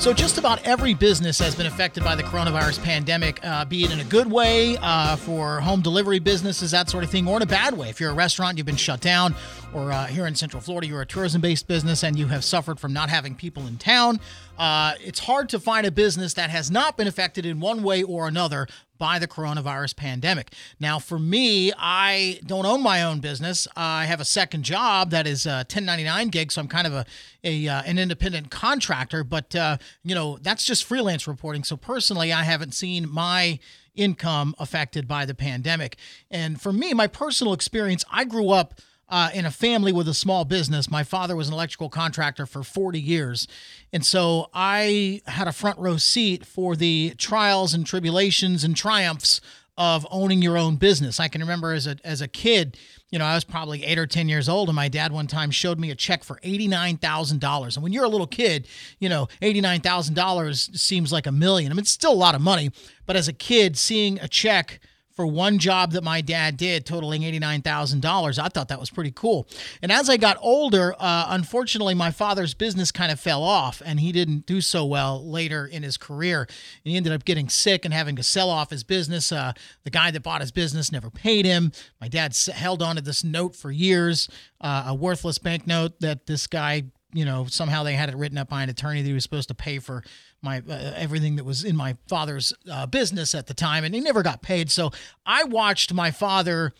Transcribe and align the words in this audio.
So, 0.00 0.12
just 0.12 0.38
about 0.38 0.64
every 0.64 0.94
business 0.94 1.40
has 1.40 1.56
been 1.56 1.66
affected 1.66 2.04
by 2.04 2.14
the 2.14 2.22
coronavirus 2.22 2.84
pandemic, 2.84 3.44
uh, 3.44 3.64
be 3.64 3.82
it 3.82 3.90
in 3.90 3.98
a 3.98 4.04
good 4.04 4.30
way 4.30 4.76
uh, 4.80 5.16
for 5.16 5.58
home 5.60 5.82
delivery 5.82 6.20
businesses, 6.20 6.70
that 6.70 6.88
sort 6.88 7.02
of 7.02 7.10
thing, 7.10 7.26
or 7.26 7.36
in 7.36 7.42
a 7.42 7.46
bad 7.46 7.76
way. 7.76 7.88
If 7.90 7.98
you're 7.98 8.12
a 8.12 8.14
restaurant, 8.14 8.58
you've 8.58 8.66
been 8.66 8.76
shut 8.76 9.00
down, 9.00 9.34
or 9.74 9.90
uh, 9.90 10.06
here 10.06 10.28
in 10.28 10.36
Central 10.36 10.62
Florida, 10.62 10.86
you're 10.86 11.02
a 11.02 11.06
tourism 11.06 11.40
based 11.40 11.66
business 11.66 12.04
and 12.04 12.16
you 12.16 12.28
have 12.28 12.44
suffered 12.44 12.78
from 12.78 12.92
not 12.92 13.10
having 13.10 13.34
people 13.34 13.66
in 13.66 13.76
town. 13.76 14.20
Uh, 14.56 14.92
it's 15.00 15.18
hard 15.18 15.48
to 15.48 15.58
find 15.58 15.84
a 15.84 15.90
business 15.90 16.34
that 16.34 16.50
has 16.50 16.70
not 16.70 16.96
been 16.96 17.08
affected 17.08 17.44
in 17.44 17.58
one 17.58 17.82
way 17.82 18.04
or 18.04 18.28
another 18.28 18.68
by 18.98 19.18
the 19.18 19.28
coronavirus 19.28 19.96
pandemic. 19.96 20.52
Now, 20.78 20.98
for 20.98 21.18
me, 21.18 21.72
I 21.76 22.40
don't 22.44 22.66
own 22.66 22.82
my 22.82 23.02
own 23.02 23.20
business. 23.20 23.66
I 23.76 24.06
have 24.06 24.20
a 24.20 24.24
second 24.24 24.64
job 24.64 25.10
that 25.10 25.26
is 25.26 25.46
a 25.46 25.58
1099 25.68 26.28
gig, 26.28 26.52
so 26.52 26.60
I'm 26.60 26.68
kind 26.68 26.86
of 26.86 26.92
a, 26.92 27.06
a 27.44 27.68
uh, 27.68 27.82
an 27.82 27.98
independent 27.98 28.50
contractor. 28.50 29.24
But 29.24 29.54
uh, 29.54 29.78
you 30.02 30.14
know, 30.14 30.38
that's 30.42 30.64
just 30.64 30.84
freelance 30.84 31.26
reporting. 31.26 31.64
So 31.64 31.76
personally, 31.76 32.32
I 32.32 32.42
haven't 32.42 32.74
seen 32.74 33.08
my 33.08 33.58
income 33.94 34.54
affected 34.58 35.08
by 35.08 35.24
the 35.24 35.34
pandemic. 35.34 35.96
And 36.30 36.60
for 36.60 36.72
me, 36.72 36.94
my 36.94 37.06
personal 37.06 37.52
experience, 37.52 38.04
I 38.10 38.24
grew 38.24 38.50
up 38.50 38.74
uh, 39.08 39.30
in 39.32 39.46
a 39.46 39.50
family 39.50 39.92
with 39.92 40.08
a 40.08 40.14
small 40.14 40.44
business. 40.44 40.90
My 40.90 41.02
father 41.02 41.34
was 41.34 41.48
an 41.48 41.54
electrical 41.54 41.88
contractor 41.88 42.46
for 42.46 42.62
40 42.62 43.00
years. 43.00 43.48
And 43.92 44.04
so 44.04 44.50
I 44.52 45.22
had 45.26 45.48
a 45.48 45.52
front 45.52 45.78
row 45.78 45.96
seat 45.96 46.44
for 46.44 46.76
the 46.76 47.14
trials 47.16 47.74
and 47.74 47.86
tribulations 47.86 48.64
and 48.64 48.76
triumphs 48.76 49.40
of 49.78 50.04
owning 50.10 50.42
your 50.42 50.58
own 50.58 50.74
business. 50.74 51.20
I 51.20 51.28
can 51.28 51.40
remember 51.40 51.72
as 51.72 51.86
a, 51.86 51.96
as 52.04 52.20
a 52.20 52.26
kid, 52.26 52.76
you 53.10 53.18
know, 53.18 53.24
I 53.24 53.34
was 53.34 53.44
probably 53.44 53.84
eight 53.84 53.96
or 53.96 54.08
10 54.08 54.28
years 54.28 54.48
old, 54.48 54.68
and 54.68 54.76
my 54.76 54.88
dad 54.88 55.12
one 55.12 55.28
time 55.28 55.52
showed 55.52 55.78
me 55.78 55.92
a 55.92 55.94
check 55.94 56.24
for 56.24 56.40
$89,000. 56.40 57.74
And 57.74 57.82
when 57.82 57.92
you're 57.92 58.04
a 58.04 58.08
little 58.08 58.26
kid, 58.26 58.66
you 58.98 59.08
know, 59.08 59.28
$89,000 59.40 60.76
seems 60.76 61.12
like 61.12 61.28
a 61.28 61.32
million. 61.32 61.70
I 61.70 61.74
mean, 61.74 61.82
it's 61.82 61.92
still 61.92 62.12
a 62.12 62.14
lot 62.14 62.34
of 62.34 62.40
money. 62.40 62.72
But 63.06 63.14
as 63.14 63.28
a 63.28 63.32
kid, 63.32 63.78
seeing 63.78 64.18
a 64.18 64.26
check 64.26 64.80
for 65.18 65.26
one 65.26 65.58
job 65.58 65.90
that 65.90 66.04
my 66.04 66.20
dad 66.20 66.56
did, 66.56 66.86
totaling 66.86 67.22
$89,000. 67.22 68.38
I 68.38 68.46
thought 68.50 68.68
that 68.68 68.78
was 68.78 68.88
pretty 68.88 69.10
cool. 69.10 69.48
And 69.82 69.90
as 69.90 70.08
I 70.08 70.16
got 70.16 70.36
older, 70.40 70.94
uh, 70.96 71.26
unfortunately, 71.30 71.94
my 71.94 72.12
father's 72.12 72.54
business 72.54 72.92
kind 72.92 73.10
of 73.10 73.18
fell 73.18 73.42
off 73.42 73.82
and 73.84 73.98
he 73.98 74.12
didn't 74.12 74.46
do 74.46 74.60
so 74.60 74.84
well 74.84 75.28
later 75.28 75.66
in 75.66 75.82
his 75.82 75.96
career. 75.96 76.42
And 76.42 76.92
he 76.92 76.96
ended 76.96 77.12
up 77.12 77.24
getting 77.24 77.48
sick 77.48 77.84
and 77.84 77.92
having 77.92 78.14
to 78.14 78.22
sell 78.22 78.48
off 78.48 78.70
his 78.70 78.84
business. 78.84 79.32
Uh, 79.32 79.54
the 79.82 79.90
guy 79.90 80.12
that 80.12 80.22
bought 80.22 80.40
his 80.40 80.52
business 80.52 80.92
never 80.92 81.10
paid 81.10 81.44
him. 81.44 81.72
My 82.00 82.06
dad 82.06 82.36
held 82.54 82.80
on 82.80 82.94
to 82.94 83.02
this 83.02 83.24
note 83.24 83.56
for 83.56 83.72
years, 83.72 84.28
uh, 84.60 84.84
a 84.86 84.94
worthless 84.94 85.38
banknote 85.38 85.98
that 85.98 86.26
this 86.26 86.46
guy 86.46 86.84
you 87.12 87.24
know 87.24 87.46
somehow 87.48 87.82
they 87.82 87.94
had 87.94 88.10
it 88.10 88.16
written 88.16 88.38
up 88.38 88.48
by 88.48 88.62
an 88.62 88.68
attorney 88.68 89.00
that 89.00 89.08
he 89.08 89.14
was 89.14 89.22
supposed 89.22 89.48
to 89.48 89.54
pay 89.54 89.78
for 89.78 90.02
my 90.42 90.62
uh, 90.68 90.92
everything 90.96 91.36
that 91.36 91.44
was 91.44 91.64
in 91.64 91.76
my 91.76 91.96
father's 92.08 92.52
uh, 92.70 92.86
business 92.86 93.34
at 93.34 93.46
the 93.46 93.54
time, 93.54 93.84
and 93.84 93.94
he 93.94 94.00
never 94.00 94.22
got 94.22 94.42
paid. 94.42 94.70
So 94.70 94.90
I 95.26 95.44
watched 95.44 95.92
my 95.92 96.10
father 96.10 96.72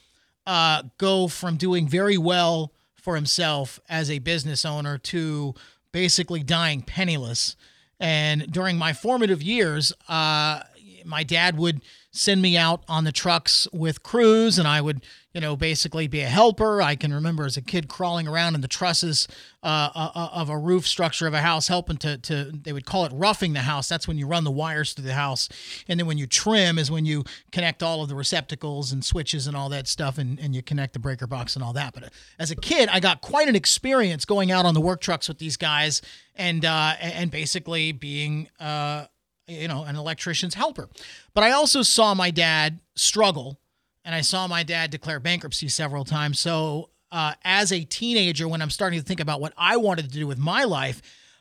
uh, 0.46 0.82
go 0.98 1.28
from 1.28 1.56
doing 1.56 1.88
very 1.88 2.18
well 2.18 2.72
for 2.94 3.14
himself 3.14 3.80
as 3.88 4.10
a 4.10 4.18
business 4.18 4.64
owner 4.64 4.98
to 4.98 5.54
basically 5.92 6.42
dying 6.42 6.82
penniless. 6.82 7.56
And 8.00 8.50
during 8.50 8.76
my 8.78 8.92
formative 8.92 9.42
years, 9.42 9.92
uh, 10.08 10.62
my 11.08 11.24
dad 11.24 11.56
would 11.56 11.82
send 12.10 12.40
me 12.42 12.56
out 12.56 12.82
on 12.88 13.04
the 13.04 13.12
trucks 13.12 13.68
with 13.72 14.02
crews, 14.02 14.58
and 14.58 14.66
I 14.66 14.80
would, 14.80 15.04
you 15.32 15.40
know, 15.40 15.56
basically 15.56 16.08
be 16.08 16.20
a 16.20 16.26
helper. 16.26 16.80
I 16.82 16.96
can 16.96 17.12
remember 17.12 17.44
as 17.44 17.56
a 17.56 17.62
kid 17.62 17.88
crawling 17.88 18.26
around 18.26 18.54
in 18.54 18.60
the 18.60 18.68
trusses 18.68 19.28
uh, 19.62 19.90
uh, 19.94 20.10
uh, 20.14 20.28
of 20.32 20.48
a 20.48 20.58
roof 20.58 20.86
structure 20.86 21.26
of 21.26 21.34
a 21.34 21.40
house, 21.40 21.68
helping 21.68 21.96
to 21.98 22.18
to 22.18 22.50
they 22.52 22.72
would 22.72 22.86
call 22.86 23.04
it 23.04 23.12
roughing 23.14 23.52
the 23.52 23.60
house. 23.60 23.88
That's 23.88 24.08
when 24.08 24.18
you 24.18 24.26
run 24.26 24.44
the 24.44 24.50
wires 24.50 24.92
through 24.92 25.04
the 25.04 25.14
house, 25.14 25.48
and 25.86 25.98
then 25.98 26.06
when 26.06 26.18
you 26.18 26.26
trim 26.26 26.78
is 26.78 26.90
when 26.90 27.04
you 27.04 27.24
connect 27.52 27.82
all 27.82 28.02
of 28.02 28.08
the 28.08 28.14
receptacles 28.14 28.92
and 28.92 29.04
switches 29.04 29.46
and 29.46 29.56
all 29.56 29.68
that 29.68 29.86
stuff, 29.86 30.18
and 30.18 30.38
and 30.40 30.54
you 30.54 30.62
connect 30.62 30.92
the 30.94 30.98
breaker 30.98 31.26
box 31.26 31.54
and 31.56 31.64
all 31.64 31.72
that. 31.74 31.94
But 31.94 32.04
uh, 32.04 32.08
as 32.38 32.50
a 32.50 32.56
kid, 32.56 32.88
I 32.90 33.00
got 33.00 33.20
quite 33.20 33.48
an 33.48 33.56
experience 33.56 34.24
going 34.24 34.50
out 34.50 34.66
on 34.66 34.74
the 34.74 34.80
work 34.80 35.00
trucks 35.00 35.28
with 35.28 35.38
these 35.38 35.56
guys, 35.56 36.02
and 36.34 36.64
uh, 36.64 36.94
and 37.00 37.30
basically 37.30 37.92
being. 37.92 38.48
Uh, 38.58 39.06
you 39.48 39.68
know, 39.68 39.84
an 39.84 39.96
electrician's 39.96 40.54
helper. 40.54 40.88
But 41.34 41.44
I 41.44 41.52
also 41.52 41.82
saw 41.82 42.14
my 42.14 42.30
dad 42.30 42.80
struggle 42.96 43.58
and 44.04 44.14
I 44.14 44.20
saw 44.20 44.46
my 44.46 44.62
dad 44.62 44.90
declare 44.90 45.20
bankruptcy 45.20 45.68
several 45.68 46.04
times. 46.04 46.38
So, 46.38 46.90
uh, 47.10 47.34
as 47.42 47.72
a 47.72 47.84
teenager, 47.84 48.46
when 48.46 48.60
I'm 48.60 48.70
starting 48.70 49.00
to 49.00 49.04
think 49.04 49.20
about 49.20 49.40
what 49.40 49.54
I 49.56 49.78
wanted 49.78 50.04
to 50.04 50.10
do 50.10 50.26
with 50.26 50.38
my 50.38 50.64
life, 50.64 51.00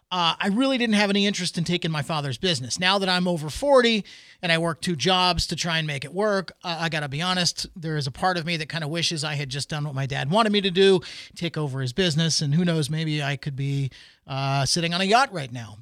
uh, 0.09 0.35
I 0.39 0.47
really 0.47 0.77
didn't 0.77 0.95
have 0.95 1.09
any 1.09 1.25
interest 1.25 1.57
in 1.57 1.65
taking 1.65 1.91
my 1.91 2.01
father's 2.01 2.37
business. 2.37 2.79
Now 2.79 2.97
that 2.99 3.09
I'm 3.09 3.27
over 3.27 3.49
40 3.49 4.05
and 4.41 4.51
I 4.51 4.57
work 4.57 4.79
two 4.79 4.95
jobs 4.95 5.47
to 5.47 5.57
try 5.57 5.77
and 5.77 5.85
make 5.85 6.05
it 6.05 6.13
work, 6.13 6.53
uh, 6.63 6.77
I 6.79 6.87
got 6.87 7.01
to 7.01 7.09
be 7.09 7.21
honest, 7.21 7.67
there 7.75 7.97
is 7.97 8.07
a 8.07 8.11
part 8.11 8.37
of 8.37 8.45
me 8.45 8.55
that 8.57 8.69
kind 8.69 8.85
of 8.85 8.89
wishes 8.89 9.25
I 9.25 9.35
had 9.35 9.49
just 9.49 9.67
done 9.69 9.83
what 9.83 9.95
my 9.95 10.05
dad 10.05 10.31
wanted 10.31 10.53
me 10.53 10.61
to 10.61 10.71
do 10.71 11.01
take 11.35 11.57
over 11.57 11.81
his 11.81 11.91
business. 11.91 12.41
And 12.41 12.55
who 12.55 12.63
knows, 12.63 12.89
maybe 12.89 13.21
I 13.21 13.35
could 13.35 13.57
be 13.57 13.91
uh, 14.25 14.65
sitting 14.65 14.93
on 14.93 15.01
a 15.01 15.05
yacht 15.05 15.33
right 15.33 15.51
now. 15.51 15.79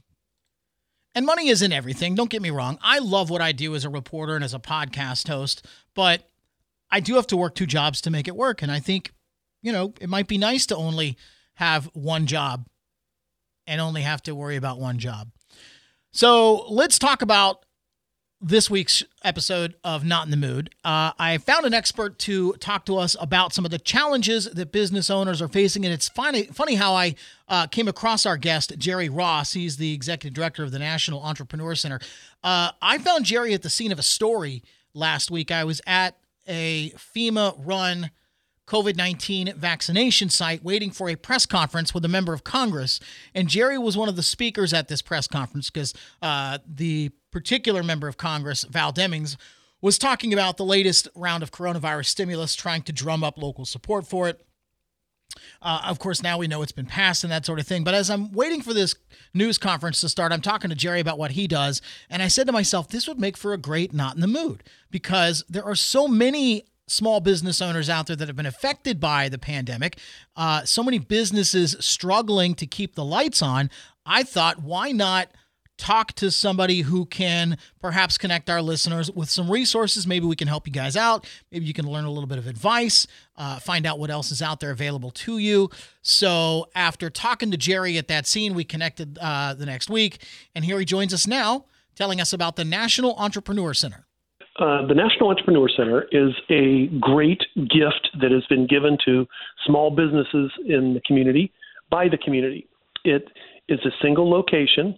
And 1.15 1.25
money 1.25 1.47
isn't 1.47 1.71
everything. 1.71 2.13
Don't 2.13 2.29
get 2.29 2.41
me 2.41 2.49
wrong. 2.49 2.77
I 2.83 2.99
love 2.99 3.29
what 3.29 3.41
I 3.41 3.53
do 3.53 3.73
as 3.73 3.85
a 3.85 3.89
reporter 3.89 4.35
and 4.35 4.43
as 4.43 4.53
a 4.53 4.59
podcast 4.59 5.29
host, 5.29 5.65
but 5.95 6.29
I 6.91 6.99
do 6.99 7.15
have 7.15 7.27
to 7.27 7.37
work 7.37 7.55
two 7.55 7.65
jobs 7.65 8.01
to 8.01 8.11
make 8.11 8.27
it 8.27 8.35
work. 8.35 8.61
And 8.61 8.71
I 8.71 8.79
think, 8.79 9.13
you 9.61 9.71
know, 9.71 9.93
it 10.01 10.09
might 10.09 10.27
be 10.27 10.37
nice 10.37 10.65
to 10.67 10.75
only 10.75 11.17
have 11.55 11.85
one 11.93 12.27
job 12.27 12.67
and 13.65 13.81
only 13.81 14.01
have 14.01 14.21
to 14.23 14.35
worry 14.35 14.57
about 14.57 14.79
one 14.79 14.99
job. 14.99 15.31
So 16.11 16.67
let's 16.69 16.99
talk 16.99 17.21
about 17.21 17.64
this 18.41 18.69
week's 18.69 19.03
episode 19.23 19.75
of 19.83 20.03
Not 20.03 20.25
in 20.25 20.31
the 20.31 20.37
Mood. 20.37 20.69
Uh, 20.83 21.11
I 21.17 21.37
found 21.37 21.65
an 21.65 21.73
expert 21.73 22.19
to 22.19 22.53
talk 22.53 22.85
to 22.85 22.97
us 22.97 23.15
about 23.19 23.53
some 23.53 23.65
of 23.65 23.71
the 23.71 23.79
challenges 23.79 24.45
that 24.45 24.71
business 24.71 25.09
owners 25.09 25.41
are 25.41 25.47
facing. 25.47 25.85
And 25.85 25.93
it's 25.93 26.09
funny, 26.09 26.43
funny 26.43 26.75
how 26.75 26.93
I 26.93 27.15
uh, 27.47 27.67
came 27.67 27.87
across 27.87 28.25
our 28.25 28.37
guest, 28.37 28.77
Jerry 28.77 29.09
Ross. 29.09 29.53
He's 29.53 29.77
the 29.77 29.93
executive 29.93 30.35
director 30.35 30.63
of 30.63 30.71
the 30.71 30.79
National 30.79 31.21
Entrepreneur 31.23 31.75
Center. 31.75 31.99
Uh, 32.43 32.71
I 32.81 32.97
found 32.97 33.25
Jerry 33.25 33.53
at 33.53 33.61
the 33.61 33.69
scene 33.69 33.91
of 33.91 33.99
a 33.99 34.03
story 34.03 34.63
last 34.93 35.31
week. 35.31 35.51
I 35.51 35.63
was 35.63 35.81
at 35.87 36.17
a 36.47 36.91
FEMA 36.91 37.55
run 37.65 38.11
COVID 38.67 38.95
19 38.95 39.53
vaccination 39.55 40.29
site 40.29 40.63
waiting 40.63 40.89
for 40.91 41.09
a 41.09 41.15
press 41.15 41.45
conference 41.45 41.93
with 41.93 42.03
a 42.03 42.07
member 42.07 42.33
of 42.33 42.43
Congress. 42.43 42.99
And 43.33 43.47
Jerry 43.47 43.77
was 43.77 43.95
one 43.95 44.09
of 44.09 44.15
the 44.15 44.23
speakers 44.23 44.73
at 44.73 44.87
this 44.87 45.01
press 45.01 45.27
conference 45.27 45.69
because 45.69 45.93
uh, 46.21 46.57
the 46.67 47.11
particular 47.35 47.83
member 47.83 48.07
of 48.07 48.15
Congress, 48.15 48.63
Val 48.63 48.93
Demings, 48.93 49.35
was 49.81 49.97
talking 49.97 50.31
about 50.31 50.55
the 50.55 50.63
latest 50.63 51.09
round 51.15 51.43
of 51.43 51.51
coronavirus 51.51 52.05
stimulus, 52.05 52.55
trying 52.55 52.81
to 52.83 52.93
drum 52.93 53.25
up 53.25 53.37
local 53.37 53.65
support 53.65 54.07
for 54.07 54.29
it. 54.29 54.47
Uh, 55.61 55.81
of 55.83 55.99
course, 55.99 56.23
now 56.23 56.37
we 56.37 56.47
know 56.47 56.61
it's 56.61 56.71
been 56.71 56.85
passed 56.85 57.25
and 57.25 57.33
that 57.33 57.45
sort 57.45 57.59
of 57.59 57.67
thing. 57.67 57.83
But 57.83 57.93
as 57.93 58.09
I'm 58.09 58.31
waiting 58.31 58.61
for 58.61 58.73
this 58.73 58.95
news 59.33 59.57
conference 59.57 59.99
to 59.99 60.07
start, 60.07 60.31
I'm 60.31 60.39
talking 60.39 60.69
to 60.69 60.77
Jerry 60.77 61.01
about 61.01 61.17
what 61.17 61.31
he 61.31 61.45
does. 61.45 61.81
And 62.09 62.23
I 62.23 62.29
said 62.29 62.47
to 62.47 62.53
myself, 62.53 62.87
this 62.87 63.05
would 63.05 63.19
make 63.19 63.35
for 63.35 63.51
a 63.51 63.57
great 63.57 63.93
Not 63.93 64.15
in 64.15 64.21
the 64.21 64.27
Mood 64.27 64.63
because 64.89 65.43
there 65.49 65.65
are 65.65 65.75
so 65.75 66.07
many 66.07 66.63
small 66.87 67.19
business 67.19 67.61
owners 67.61 67.89
out 67.89 68.07
there 68.07 68.15
that 68.15 68.29
have 68.29 68.37
been 68.37 68.45
affected 68.45 69.01
by 69.01 69.27
the 69.27 69.37
pandemic, 69.37 69.99
uh, 70.37 70.63
so 70.63 70.81
many 70.81 70.99
businesses 70.99 71.75
struggling 71.81 72.55
to 72.55 72.65
keep 72.65 72.95
the 72.95 73.03
lights 73.03 73.41
on. 73.41 73.69
I 74.05 74.23
thought, 74.23 74.63
why 74.63 74.93
not 74.93 75.27
talk 75.77 76.13
to 76.13 76.31
somebody 76.31 76.81
who 76.81 77.05
can 77.05 77.57
perhaps 77.81 78.17
connect 78.17 78.49
our 78.49 78.61
listeners 78.61 79.11
with 79.11 79.29
some 79.29 79.49
resources. 79.49 80.07
Maybe 80.07 80.25
we 80.25 80.35
can 80.35 80.47
help 80.47 80.67
you 80.67 80.73
guys 80.73 80.95
out. 80.95 81.27
Maybe 81.51 81.65
you 81.65 81.73
can 81.73 81.85
learn 81.85 82.05
a 82.05 82.11
little 82.11 82.27
bit 82.27 82.37
of 82.37 82.47
advice, 82.47 83.07
uh, 83.37 83.59
find 83.59 83.85
out 83.85 83.99
what 83.99 84.09
else 84.09 84.31
is 84.31 84.41
out 84.41 84.59
there 84.59 84.71
available 84.71 85.11
to 85.11 85.37
you. 85.37 85.69
So, 86.01 86.67
after 86.75 87.09
talking 87.09 87.51
to 87.51 87.57
Jerry 87.57 87.97
at 87.97 88.07
that 88.07 88.27
scene, 88.27 88.53
we 88.53 88.63
connected 88.63 89.17
uh, 89.19 89.53
the 89.53 89.65
next 89.65 89.89
week, 89.89 90.21
and 90.53 90.63
here 90.63 90.79
he 90.79 90.85
joins 90.85 91.13
us 91.13 91.27
now 91.27 91.65
telling 91.95 92.21
us 92.21 92.33
about 92.33 92.55
the 92.55 92.65
National 92.65 93.15
Entrepreneur 93.15 93.73
Center. 93.73 94.05
Uh, 94.57 94.85
the 94.87 94.93
National 94.93 95.29
Entrepreneur 95.29 95.67
Center 95.67 96.05
is 96.11 96.33
a 96.49 96.87
great 96.99 97.41
gift 97.55 98.09
that 98.21 98.31
has 98.31 98.45
been 98.47 98.67
given 98.67 98.97
to 99.05 99.25
small 99.65 99.91
businesses 99.91 100.51
in 100.65 100.93
the 100.93 101.01
community 101.05 101.51
by 101.89 102.07
the 102.07 102.17
community. 102.17 102.67
It 103.03 103.27
is 103.67 103.79
a 103.85 103.91
single 104.01 104.29
location 104.29 104.97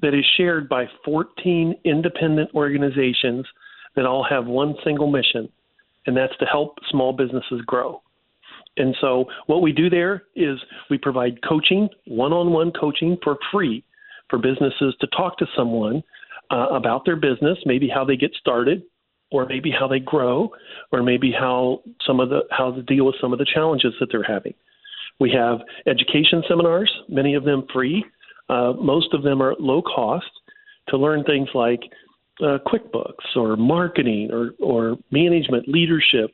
that 0.00 0.14
is 0.14 0.24
shared 0.36 0.68
by 0.68 0.86
14 1.04 1.74
independent 1.84 2.50
organizations 2.54 3.46
that 3.96 4.06
all 4.06 4.26
have 4.28 4.46
one 4.46 4.74
single 4.84 5.10
mission, 5.10 5.48
and 6.06 6.16
that's 6.16 6.36
to 6.38 6.46
help 6.46 6.78
small 6.90 7.12
businesses 7.12 7.60
grow. 7.66 8.02
And 8.76 8.94
so, 9.00 9.26
what 9.46 9.62
we 9.62 9.72
do 9.72 9.88
there 9.88 10.24
is 10.34 10.58
we 10.90 10.98
provide 10.98 11.38
coaching, 11.48 11.88
one 12.06 12.32
on 12.32 12.52
one 12.52 12.72
coaching 12.72 13.16
for 13.22 13.38
free 13.52 13.84
for 14.28 14.38
businesses 14.38 14.96
to 15.00 15.06
talk 15.16 15.38
to 15.38 15.46
someone 15.56 16.02
uh, 16.50 16.68
about 16.70 17.04
their 17.04 17.16
business, 17.16 17.58
maybe 17.66 17.88
how 17.88 18.04
they 18.04 18.16
get 18.16 18.32
started, 18.34 18.82
or 19.30 19.46
maybe 19.46 19.70
how 19.70 19.86
they 19.86 20.00
grow, 20.00 20.50
or 20.92 21.02
maybe 21.02 21.32
how 21.32 21.82
some 22.06 22.20
of 22.20 22.30
the 22.30 22.40
how 22.50 22.72
to 22.72 22.82
deal 22.82 23.06
with 23.06 23.14
some 23.20 23.32
of 23.32 23.38
the 23.38 23.46
challenges 23.52 23.94
that 24.00 24.08
they're 24.10 24.24
having. 24.24 24.54
We 25.20 25.30
have 25.30 25.60
education 25.86 26.42
seminars, 26.48 26.92
many 27.08 27.34
of 27.34 27.44
them 27.44 27.66
free. 27.72 28.04
Uh, 28.48 28.72
most 28.80 29.12
of 29.14 29.22
them 29.22 29.42
are 29.42 29.54
low 29.58 29.82
cost 29.82 30.30
to 30.88 30.96
learn 30.96 31.24
things 31.24 31.48
like 31.54 31.80
uh, 32.40 32.58
QuickBooks 32.66 33.36
or 33.36 33.56
marketing 33.56 34.30
or, 34.32 34.50
or 34.60 34.96
management, 35.10 35.68
leadership, 35.68 36.30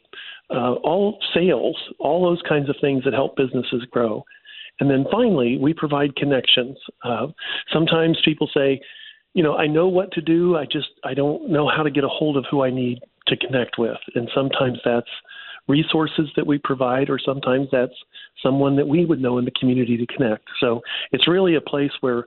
uh, 0.51 0.75
all 0.83 1.19
sales, 1.35 1.77
all 1.99 2.25
those 2.25 2.43
kinds 2.49 2.69
of 2.69 2.77
things 2.81 3.05
that 3.05 3.13
help 3.13 3.37
businesses 3.37 3.85
grow. 3.91 4.25
And 4.81 4.91
then 4.91 5.05
finally, 5.13 5.59
we 5.59 5.75
provide 5.75 6.17
connections. 6.17 6.77
Uh, 7.05 7.27
sometimes 7.73 8.19
people 8.25 8.49
say, 8.55 8.81
you 9.35 9.43
know, 9.43 9.55
I 9.55 9.67
know 9.67 9.87
what 9.87 10.11
to 10.13 10.21
do. 10.21 10.57
I 10.57 10.65
just 10.65 10.89
I 11.05 11.15
don't 11.15 11.51
know 11.51 11.69
how 11.69 11.83
to 11.83 11.91
get 11.91 12.03
a 12.03 12.09
hold 12.09 12.37
of 12.37 12.45
who 12.51 12.65
I 12.65 12.71
need 12.71 13.01
to 13.29 13.37
connect 13.37 13.79
with. 13.79 13.99
And 14.15 14.29
sometimes 14.35 14.79
that's 14.85 15.11
resources 15.69 16.29
that 16.37 16.47
we 16.47 16.59
provide, 16.59 17.11
or 17.11 17.19
sometimes 17.19 17.69
that's 17.71 17.93
someone 18.43 18.77
that 18.77 18.87
we 18.87 19.05
would 19.05 19.21
know 19.21 19.39
in 19.39 19.45
the 19.45 19.53
community 19.53 19.97
to 19.97 20.07
connect. 20.07 20.45
So 20.61 20.81
it's 21.13 21.29
really 21.29 21.55
a 21.55 21.61
place 21.61 21.93
where 22.01 22.25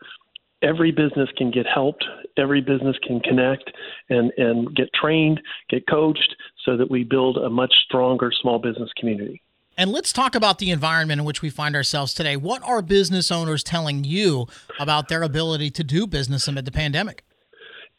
every 0.62 0.91
business 0.91 1.30
can 1.38 1.51
get 1.51 1.65
helped, 1.65 2.06
every 2.38 2.62
business 2.62 2.95
can 3.06 3.19
connect 3.19 3.69
and, 4.09 4.31
and 4.38 4.75
get 4.75 4.89
trained, 4.94 5.41
get 5.69 5.85
coached, 5.88 6.35
so 6.65 6.77
that 6.77 6.89
we 6.89 7.03
build 7.03 7.38
a 7.38 7.50
much 7.50 7.74
stronger 7.85 8.31
small 8.41 8.59
business 8.59 8.89
community. 8.97 9.41
And 9.77 9.91
let's 9.91 10.13
talk 10.13 10.36
about 10.36 10.59
the 10.59 10.69
environment 10.69 11.19
in 11.19 11.25
which 11.25 11.41
we 11.41 11.50
find 11.50 11.75
ourselves 11.75 12.13
today. 12.13 12.38
What 12.38 12.62
are 12.63 12.81
business 12.81 13.31
owners 13.31 13.63
telling 13.63 14.03
you 14.03 14.45
about 14.79 15.09
their 15.09 15.24
ability 15.24 15.71
to 15.71 15.83
do 15.83 16.06
business 16.06 16.47
amid 16.47 16.65
the 16.65 16.71
pandemic? 16.71 17.25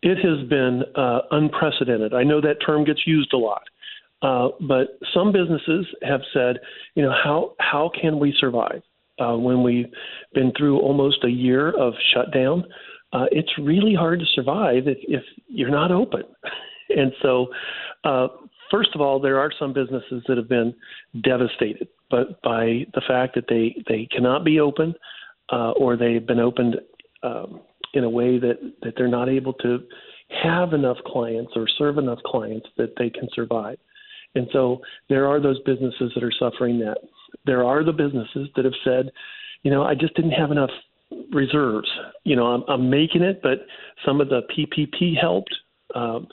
It 0.01 0.17
has 0.19 0.49
been 0.49 0.85
uh, 0.95 1.21
unprecedented. 1.33 2.15
I 2.15 2.23
know 2.23 2.41
that 2.41 2.57
term 2.65 2.85
gets 2.85 3.07
used 3.07 3.33
a 3.33 3.39
lot, 3.39 3.63
uh, 4.25 4.49
but 4.67 4.99
some 5.13 5.33
businesses 5.33 5.87
have 6.03 6.23
said, 6.33 6.57
you 6.95 7.03
know, 7.03 7.13
how 7.13 7.53
how 7.61 7.91
can 8.01 8.19
we 8.19 8.35
survive 8.41 8.83
uh, 9.21 9.37
when 9.37 9.63
we've 9.63 9.93
been 10.33 10.51
through 10.57 10.81
almost 10.81 11.23
a 11.25 11.29
year 11.29 11.79
of 11.79 11.93
shutdown? 12.15 12.65
Uh, 13.13 13.27
it's 13.31 13.51
really 13.59 13.95
hard 13.95 14.19
to 14.19 14.27
survive 14.35 14.89
if, 14.89 14.99
if 15.03 15.23
you're 15.47 15.71
not 15.71 15.93
open. 15.93 16.23
and 16.89 17.13
so, 17.21 17.49
uh, 18.05 18.29
first 18.71 18.91
of 18.95 19.03
all, 19.03 19.21
there 19.21 19.39
are 19.39 19.53
some 19.59 19.75
businesses 19.75 20.25
that 20.27 20.39
have 20.39 20.49
been 20.49 20.75
devastated, 21.23 21.87
but 22.11 22.41
by 22.43 22.87
the 22.95 23.03
fact 23.07 23.35
that 23.35 23.45
they 23.47 23.77
they 23.87 24.09
cannot 24.11 24.43
be 24.43 24.59
open, 24.59 24.95
uh, 25.53 25.73
or 25.73 25.99
they've 25.99 26.27
been 26.27 26.41
opened 26.41 26.77
um, 27.23 27.61
in 27.93 28.05
a 28.05 28.11
way 28.11 28.39
that 28.39 28.59
that 28.83 28.95
they're 28.97 29.07
not 29.07 29.29
able 29.29 29.53
to 29.53 29.81
have 30.43 30.73
enough 30.73 30.97
clients 31.07 31.53
or 31.55 31.69
serve 31.69 31.99
enough 31.99 32.21
clients 32.25 32.67
that 32.79 32.95
they 32.99 33.11
can 33.11 33.29
survive. 33.35 33.77
And 34.35 34.49
so 34.53 34.81
there 35.09 35.27
are 35.27 35.41
those 35.41 35.61
businesses 35.61 36.13
that 36.15 36.25
are 36.25 36.33
suffering 36.39 36.79
that. 36.81 36.99
There 37.47 37.65
are 37.65 37.85
the 37.85 37.93
businesses 37.93 38.49
that 38.57 38.65
have 38.65 38.75
said, 38.85 39.11
you 39.63 39.71
know, 39.71 39.83
I 39.83 39.95
just 39.95 40.15
didn't 40.15 40.33
have 40.33 40.51
enough 40.51 40.71
reserves. 41.33 41.89
You 42.25 42.37
know, 42.37 42.47
I'm, 42.47 42.63
I'm 42.69 42.91
making 42.91 43.23
it, 43.23 43.41
but 43.43 43.67
some 44.05 44.21
of 44.21 44.29
the 44.29 44.43
PPP 44.57 45.19
helped. 45.21 45.55
Um, 45.95 46.27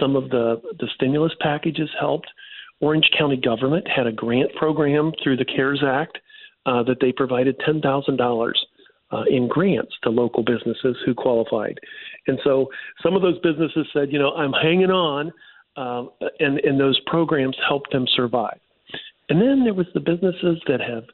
some 0.00 0.16
of 0.16 0.30
the, 0.30 0.60
the 0.78 0.88
stimulus 0.94 1.32
packages 1.40 1.90
helped. 1.98 2.28
Orange 2.80 3.08
County 3.16 3.36
government 3.36 3.86
had 3.88 4.06
a 4.06 4.12
grant 4.12 4.52
program 4.54 5.12
through 5.22 5.36
the 5.36 5.44
CARES 5.44 5.82
Act 5.86 6.18
uh, 6.66 6.82
that 6.84 6.96
they 7.00 7.12
provided 7.12 7.58
$10,000 7.60 8.52
uh, 9.12 9.22
in 9.30 9.46
grants 9.48 9.92
to 10.02 10.10
local 10.10 10.42
businesses 10.42 10.96
who 11.04 11.14
qualified. 11.14 11.78
And 12.26 12.38
so 12.44 12.68
some 13.02 13.14
of 13.14 13.22
those 13.22 13.38
businesses 13.40 13.86
said, 13.92 14.10
you 14.10 14.18
know, 14.18 14.32
I'm 14.32 14.52
hanging 14.52 14.90
on, 14.90 15.32
uh, 15.76 16.04
and, 16.40 16.58
and 16.60 16.78
those 16.78 17.00
programs 17.06 17.56
helped 17.66 17.92
them 17.92 18.06
survive. 18.14 18.58
And 19.28 19.40
then 19.40 19.64
there 19.64 19.74
was 19.74 19.86
the 19.94 20.00
businesses 20.00 20.60
that 20.66 20.80
have 20.80 21.04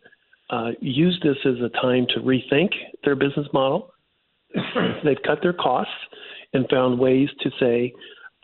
uh, 0.50 0.70
used 0.80 1.22
this 1.22 1.36
as 1.44 1.60
a 1.62 1.68
time 1.80 2.06
to 2.14 2.20
rethink 2.20 2.70
their 3.04 3.14
business 3.14 3.46
model. 3.52 3.92
They've 5.04 5.22
cut 5.24 5.38
their 5.42 5.52
costs 5.52 5.92
and 6.52 6.66
found 6.70 6.98
ways 6.98 7.28
to 7.40 7.50
say, 7.60 7.92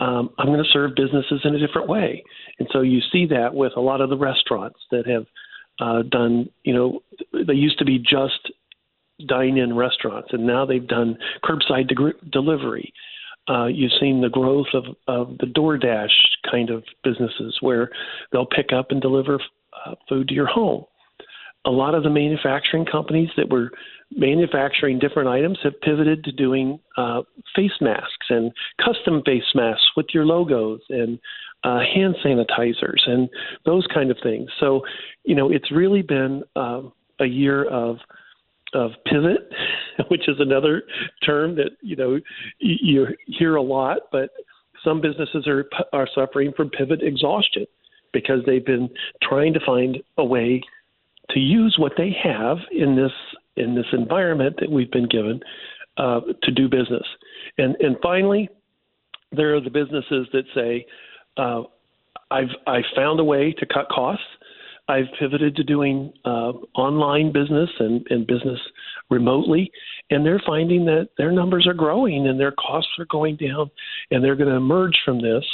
um, 0.00 0.30
I'm 0.38 0.46
going 0.46 0.62
to 0.62 0.70
serve 0.70 0.94
businesses 0.96 1.40
in 1.44 1.54
a 1.54 1.66
different 1.66 1.88
way. 1.88 2.22
And 2.58 2.68
so 2.72 2.82
you 2.82 3.00
see 3.12 3.26
that 3.26 3.54
with 3.54 3.72
a 3.76 3.80
lot 3.80 4.00
of 4.00 4.10
the 4.10 4.16
restaurants 4.16 4.78
that 4.90 5.06
have 5.06 5.26
uh, 5.80 6.02
done, 6.02 6.50
you 6.64 6.74
know, 6.74 7.00
they 7.46 7.54
used 7.54 7.78
to 7.78 7.84
be 7.84 7.98
just 7.98 8.52
dine 9.26 9.56
in 9.56 9.74
restaurants, 9.74 10.28
and 10.32 10.46
now 10.46 10.66
they've 10.66 10.86
done 10.86 11.16
curbside 11.44 11.88
de- 11.88 12.28
delivery. 12.30 12.92
Uh, 13.48 13.66
you've 13.66 13.92
seen 14.00 14.20
the 14.20 14.28
growth 14.28 14.68
of, 14.72 14.84
of 15.06 15.36
the 15.38 15.46
DoorDash 15.46 16.08
kind 16.50 16.70
of 16.70 16.82
businesses 17.02 17.56
where 17.60 17.90
they'll 18.32 18.46
pick 18.46 18.72
up 18.72 18.90
and 18.90 19.00
deliver 19.00 19.38
uh, 19.84 19.94
food 20.08 20.28
to 20.28 20.34
your 20.34 20.46
home. 20.46 20.84
A 21.66 21.70
lot 21.70 21.94
of 21.94 22.02
the 22.02 22.10
manufacturing 22.10 22.84
companies 22.84 23.30
that 23.36 23.48
were 23.48 23.70
manufacturing 24.14 24.98
different 24.98 25.28
items 25.28 25.58
have 25.62 25.80
pivoted 25.80 26.22
to 26.24 26.32
doing 26.32 26.78
uh, 26.96 27.22
face 27.56 27.72
masks 27.80 28.26
and 28.28 28.52
custom 28.78 29.22
face 29.24 29.42
masks 29.54 29.88
with 29.96 30.06
your 30.12 30.26
logos 30.26 30.80
and 30.90 31.18
uh, 31.64 31.80
hand 31.80 32.14
sanitizers 32.24 33.06
and 33.06 33.28
those 33.64 33.86
kind 33.92 34.10
of 34.10 34.18
things. 34.22 34.50
So, 34.60 34.82
you 35.24 35.34
know, 35.34 35.50
it's 35.50 35.72
really 35.72 36.02
been 36.02 36.42
um, 36.54 36.92
a 37.18 37.26
year 37.26 37.64
of 37.64 37.96
of 38.74 38.90
pivot, 39.06 39.50
which 40.08 40.28
is 40.28 40.36
another 40.38 40.82
term 41.24 41.56
that 41.56 41.70
you 41.80 41.96
know 41.96 42.18
you 42.58 43.06
hear 43.26 43.56
a 43.56 43.62
lot, 43.62 43.98
but 44.12 44.30
some 44.84 45.00
businesses 45.00 45.46
are 45.46 45.66
are 45.92 46.08
suffering 46.14 46.52
from 46.56 46.70
pivot 46.70 47.02
exhaustion 47.02 47.66
because 48.12 48.40
they've 48.46 48.64
been 48.64 48.88
trying 49.22 49.52
to 49.52 49.60
find 49.64 49.98
a 50.18 50.24
way 50.24 50.62
to 51.30 51.40
use 51.40 51.76
what 51.78 51.92
they 51.96 52.14
have 52.22 52.58
in 52.70 52.96
this 52.96 53.12
in 53.56 53.74
this 53.74 53.86
environment 53.92 54.56
that 54.60 54.70
we've 54.70 54.90
been 54.90 55.08
given 55.08 55.40
uh, 55.96 56.20
to 56.42 56.50
do 56.50 56.68
business. 56.68 57.06
And 57.58 57.76
and 57.80 57.96
finally, 58.02 58.48
there 59.32 59.54
are 59.54 59.60
the 59.60 59.70
businesses 59.70 60.26
that 60.32 60.44
say, 60.54 60.86
uh, 61.36 61.62
"I've 62.30 62.54
I 62.66 62.82
found 62.96 63.20
a 63.20 63.24
way 63.24 63.52
to 63.52 63.66
cut 63.66 63.88
costs." 63.88 64.24
I've 64.88 65.06
pivoted 65.18 65.56
to 65.56 65.64
doing 65.64 66.12
uh, 66.24 66.52
online 66.74 67.32
business 67.32 67.70
and, 67.78 68.06
and 68.10 68.26
business 68.26 68.60
remotely, 69.10 69.70
and 70.10 70.24
they're 70.24 70.42
finding 70.46 70.84
that 70.86 71.08
their 71.16 71.32
numbers 71.32 71.66
are 71.66 71.74
growing 71.74 72.26
and 72.26 72.38
their 72.38 72.52
costs 72.52 72.90
are 72.98 73.06
going 73.06 73.36
down, 73.36 73.70
and 74.10 74.22
they're 74.22 74.36
going 74.36 74.50
to 74.50 74.56
emerge 74.56 74.96
from 75.04 75.22
this 75.22 75.44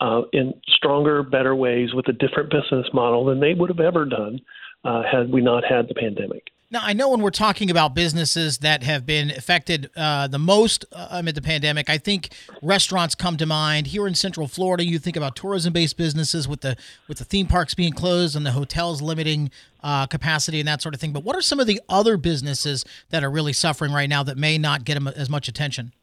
uh, 0.00 0.22
in 0.32 0.52
stronger, 0.68 1.22
better 1.22 1.54
ways 1.54 1.90
with 1.94 2.08
a 2.08 2.12
different 2.12 2.50
business 2.50 2.86
model 2.92 3.24
than 3.24 3.40
they 3.40 3.54
would 3.54 3.70
have 3.70 3.80
ever 3.80 4.04
done 4.04 4.40
uh, 4.84 5.02
had 5.10 5.30
we 5.30 5.40
not 5.40 5.64
had 5.64 5.88
the 5.88 5.94
pandemic. 5.94 6.44
Now, 6.70 6.80
I 6.82 6.92
know 6.92 7.08
when 7.08 7.22
we're 7.22 7.30
talking 7.30 7.70
about 7.70 7.94
businesses 7.94 8.58
that 8.58 8.82
have 8.82 9.06
been 9.06 9.30
affected 9.30 9.88
uh, 9.96 10.28
the 10.28 10.38
most 10.38 10.84
uh, 10.92 11.08
amid 11.12 11.34
the 11.34 11.40
pandemic, 11.40 11.88
I 11.88 11.96
think 11.96 12.28
restaurants 12.60 13.14
come 13.14 13.38
to 13.38 13.46
mind. 13.46 13.86
Here 13.86 14.06
in 14.06 14.14
Central 14.14 14.46
Florida, 14.46 14.84
you 14.84 14.98
think 14.98 15.16
about 15.16 15.34
tourism-based 15.34 15.96
businesses 15.96 16.46
with 16.46 16.60
the 16.60 16.76
with 17.08 17.16
the 17.16 17.24
theme 17.24 17.46
parks 17.46 17.74
being 17.74 17.94
closed 17.94 18.36
and 18.36 18.44
the 18.44 18.52
hotels 18.52 19.00
limiting 19.00 19.50
uh, 19.82 20.06
capacity 20.08 20.60
and 20.60 20.68
that 20.68 20.82
sort 20.82 20.94
of 20.94 21.00
thing. 21.00 21.10
But 21.10 21.24
what 21.24 21.34
are 21.36 21.40
some 21.40 21.58
of 21.58 21.66
the 21.66 21.80
other 21.88 22.18
businesses 22.18 22.84
that 23.08 23.24
are 23.24 23.30
really 23.30 23.54
suffering 23.54 23.90
right 23.90 24.08
now 24.08 24.22
that 24.24 24.36
may 24.36 24.58
not 24.58 24.84
get 24.84 25.02
as 25.16 25.30
much 25.30 25.48
attention? 25.48 25.94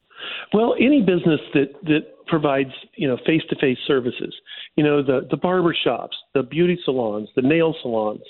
Well, 0.51 0.73
any 0.79 1.01
business 1.01 1.41
that 1.53 1.73
that 1.83 2.25
provides 2.25 2.71
you 2.95 3.07
know 3.07 3.17
face-to-face 3.23 3.77
services, 3.85 4.33
you 4.75 4.83
know 4.83 5.03
the 5.03 5.27
the 5.29 5.37
barber 5.37 5.75
shops, 5.83 6.17
the 6.33 6.41
beauty 6.41 6.79
salons, 6.83 7.29
the 7.35 7.43
nail 7.43 7.75
salons 7.83 8.23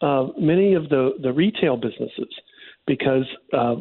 uh, 0.00 0.28
many 0.38 0.74
of 0.74 0.88
the, 0.88 1.12
the 1.22 1.32
retail 1.32 1.76
businesses 1.76 2.32
because 2.86 3.24
uh, 3.52 3.76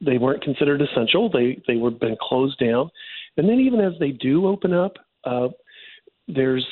they 0.00 0.18
weren't 0.18 0.42
considered 0.42 0.80
essential. 0.80 1.30
They 1.30 1.60
they 1.66 1.76
were 1.76 1.90
been 1.90 2.16
closed 2.20 2.58
down, 2.58 2.90
and 3.36 3.48
then 3.48 3.60
even 3.60 3.80
as 3.80 3.92
they 3.98 4.10
do 4.10 4.46
open 4.46 4.72
up, 4.72 4.94
uh, 5.24 5.48
there's 6.28 6.66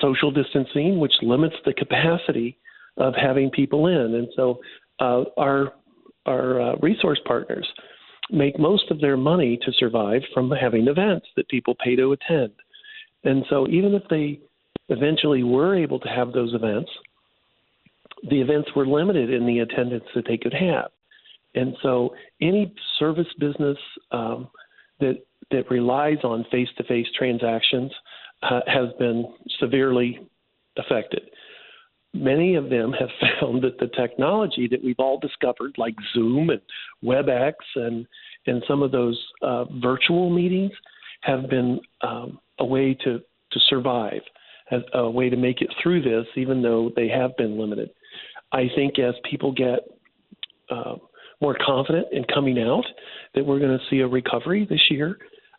social 0.00 0.30
distancing, 0.30 0.98
which 0.98 1.14
limits 1.22 1.56
the 1.64 1.72
capacity 1.72 2.58
of 2.98 3.14
having 3.14 3.50
people 3.50 3.86
in, 3.86 4.14
and 4.14 4.28
so 4.36 4.58
uh, 5.00 5.24
our 5.38 5.72
our 6.26 6.60
uh, 6.60 6.76
resource 6.76 7.20
partners 7.26 7.66
make 8.30 8.58
most 8.58 8.90
of 8.90 9.00
their 9.00 9.16
money 9.16 9.58
to 9.64 9.72
survive 9.72 10.22
from 10.32 10.50
having 10.50 10.86
events 10.86 11.26
that 11.36 11.48
people 11.48 11.74
pay 11.82 11.96
to 11.96 12.12
attend. 12.12 12.52
And 13.24 13.44
so 13.50 13.68
even 13.68 13.94
if 13.94 14.02
they 14.08 14.40
eventually 14.88 15.42
were 15.42 15.76
able 15.76 15.98
to 16.00 16.08
have 16.08 16.32
those 16.32 16.54
events, 16.54 16.90
the 18.28 18.40
events 18.40 18.70
were 18.74 18.86
limited 18.86 19.30
in 19.30 19.46
the 19.46 19.60
attendance 19.60 20.04
that 20.14 20.24
they 20.26 20.36
could 20.36 20.54
have. 20.54 20.90
And 21.54 21.76
so 21.82 22.14
any 22.40 22.72
service 22.98 23.26
business 23.38 23.76
um, 24.10 24.48
that 25.00 25.22
that 25.50 25.70
relies 25.70 26.18
on 26.24 26.46
face-to-face 26.50 27.08
transactions 27.16 27.92
uh, 28.42 28.60
has 28.66 28.88
been 28.98 29.26
severely 29.60 30.18
affected. 30.78 31.22
Many 32.14 32.54
of 32.54 32.70
them 32.70 32.92
have 32.92 33.10
found 33.40 33.62
that 33.62 33.78
the 33.78 33.88
technology 33.88 34.66
that 34.70 34.82
we've 34.82 34.98
all 34.98 35.18
discovered, 35.18 35.74
like 35.76 35.94
Zoom 36.14 36.50
and 36.50 36.60
WebEx 37.04 37.54
and 37.76 38.06
and 38.46 38.62
some 38.66 38.82
of 38.82 38.90
those 38.90 39.22
uh, 39.42 39.64
virtual 39.80 40.30
meetings, 40.30 40.72
have 41.20 41.48
been 41.48 41.80
um, 42.00 42.38
a 42.58 42.64
way 42.64 42.94
to 43.04 43.18
to 43.18 43.60
survive, 43.68 44.22
a 44.94 45.10
way 45.10 45.28
to 45.28 45.36
make 45.36 45.60
it 45.60 45.68
through 45.82 46.02
this, 46.02 46.26
even 46.36 46.62
though 46.62 46.90
they 46.96 47.08
have 47.08 47.36
been 47.36 47.58
limited. 47.58 47.90
I 48.52 48.68
think 48.74 48.98
as 48.98 49.14
people 49.28 49.52
get 49.52 49.80
uh, 50.70 50.96
more 51.40 51.56
confident 51.64 52.06
in 52.12 52.24
coming 52.32 52.60
out, 52.60 52.84
that 53.34 53.44
we're 53.44 53.58
going 53.58 53.76
to 53.76 53.84
see 53.90 54.00
a 54.00 54.06
recovery 54.06 54.66
this 54.68 54.90
year. 54.90 55.18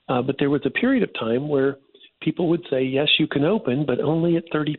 Uh, 0.10 0.22
but 0.22 0.36
there 0.40 0.50
was 0.50 0.62
a 0.66 0.70
period 0.70 1.04
of 1.04 1.14
time 1.14 1.48
where 1.48 1.78
people 2.22 2.48
would 2.50 2.66
say, 2.70 2.84
yes, 2.84 3.08
you 3.20 3.28
can 3.28 3.44
open, 3.44 3.86
but 3.86 4.00
only 4.00 4.38
at 4.38 4.44
30% 4.54 4.76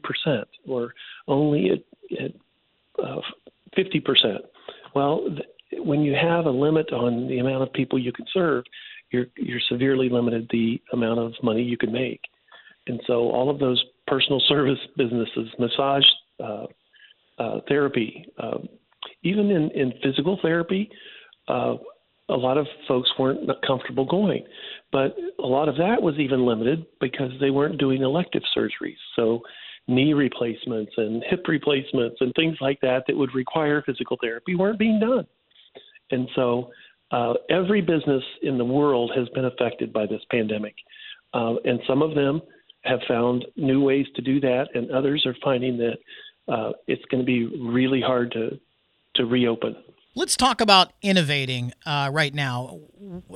or 0.66 0.94
only 1.28 1.70
at, 1.70 2.24
at 2.24 2.32
uh, 3.02 3.20
50%. 3.76 4.38
Well, 4.94 5.26
th- 5.28 5.82
when 5.84 6.02
you 6.02 6.14
have 6.14 6.46
a 6.46 6.50
limit 6.50 6.92
on 6.92 7.28
the 7.28 7.38
amount 7.38 7.62
of 7.62 7.72
people 7.72 7.98
you 7.98 8.12
can 8.12 8.26
serve, 8.32 8.64
you're, 9.10 9.26
you're 9.36 9.60
severely 9.68 10.08
limited 10.08 10.48
the 10.50 10.80
amount 10.92 11.18
of 11.18 11.32
money 11.42 11.62
you 11.62 11.76
can 11.76 11.92
make. 11.92 12.20
And 12.86 13.00
so 13.06 13.30
all 13.30 13.50
of 13.50 13.58
those 13.58 13.82
personal 14.06 14.40
service 14.48 14.78
businesses, 14.96 15.48
massage 15.58 16.04
uh, 16.42 16.66
uh, 17.38 17.60
therapy, 17.68 18.26
uh, 18.38 18.58
even 19.22 19.50
in, 19.50 19.70
in 19.72 19.92
physical 20.02 20.38
therapy, 20.42 20.90
uh, 21.48 21.74
a 22.30 22.34
lot 22.34 22.56
of 22.56 22.66
folks 22.88 23.10
weren't 23.18 23.48
comfortable 23.66 24.06
going. 24.06 24.44
But 24.92 25.16
a 25.38 25.46
lot 25.46 25.68
of 25.68 25.76
that 25.76 26.00
was 26.00 26.14
even 26.18 26.46
limited 26.46 26.86
because 27.00 27.32
they 27.40 27.50
weren't 27.50 27.78
doing 27.78 28.02
elective 28.02 28.42
surgeries. 28.56 28.96
So 29.16 29.40
knee 29.88 30.14
replacements 30.14 30.92
and 30.96 31.22
hip 31.28 31.44
replacements 31.46 32.16
and 32.20 32.32
things 32.34 32.56
like 32.60 32.80
that 32.80 33.04
that 33.06 33.16
would 33.16 33.34
require 33.34 33.82
physical 33.84 34.16
therapy 34.22 34.54
weren't 34.54 34.78
being 34.78 34.98
done. 34.98 35.26
And 36.10 36.28
so 36.34 36.70
uh, 37.10 37.34
every 37.50 37.80
business 37.80 38.22
in 38.42 38.56
the 38.56 38.64
world 38.64 39.12
has 39.14 39.28
been 39.30 39.44
affected 39.44 39.92
by 39.92 40.06
this 40.06 40.22
pandemic. 40.30 40.74
Uh, 41.34 41.54
and 41.64 41.80
some 41.86 42.02
of 42.02 42.14
them 42.14 42.40
have 42.84 43.00
found 43.08 43.44
new 43.56 43.82
ways 43.82 44.06
to 44.14 44.22
do 44.22 44.40
that, 44.40 44.66
and 44.74 44.90
others 44.90 45.24
are 45.26 45.36
finding 45.42 45.76
that 45.78 45.96
uh, 46.48 46.72
it's 46.86 47.04
going 47.06 47.22
to 47.22 47.26
be 47.26 47.44
really 47.44 48.00
hard 48.00 48.32
to 48.32 48.58
to 49.16 49.24
reopen. 49.24 49.76
Let's 50.16 50.36
talk 50.36 50.60
about 50.60 50.92
innovating 51.02 51.72
uh, 51.86 52.10
right 52.12 52.34
now, 52.34 52.80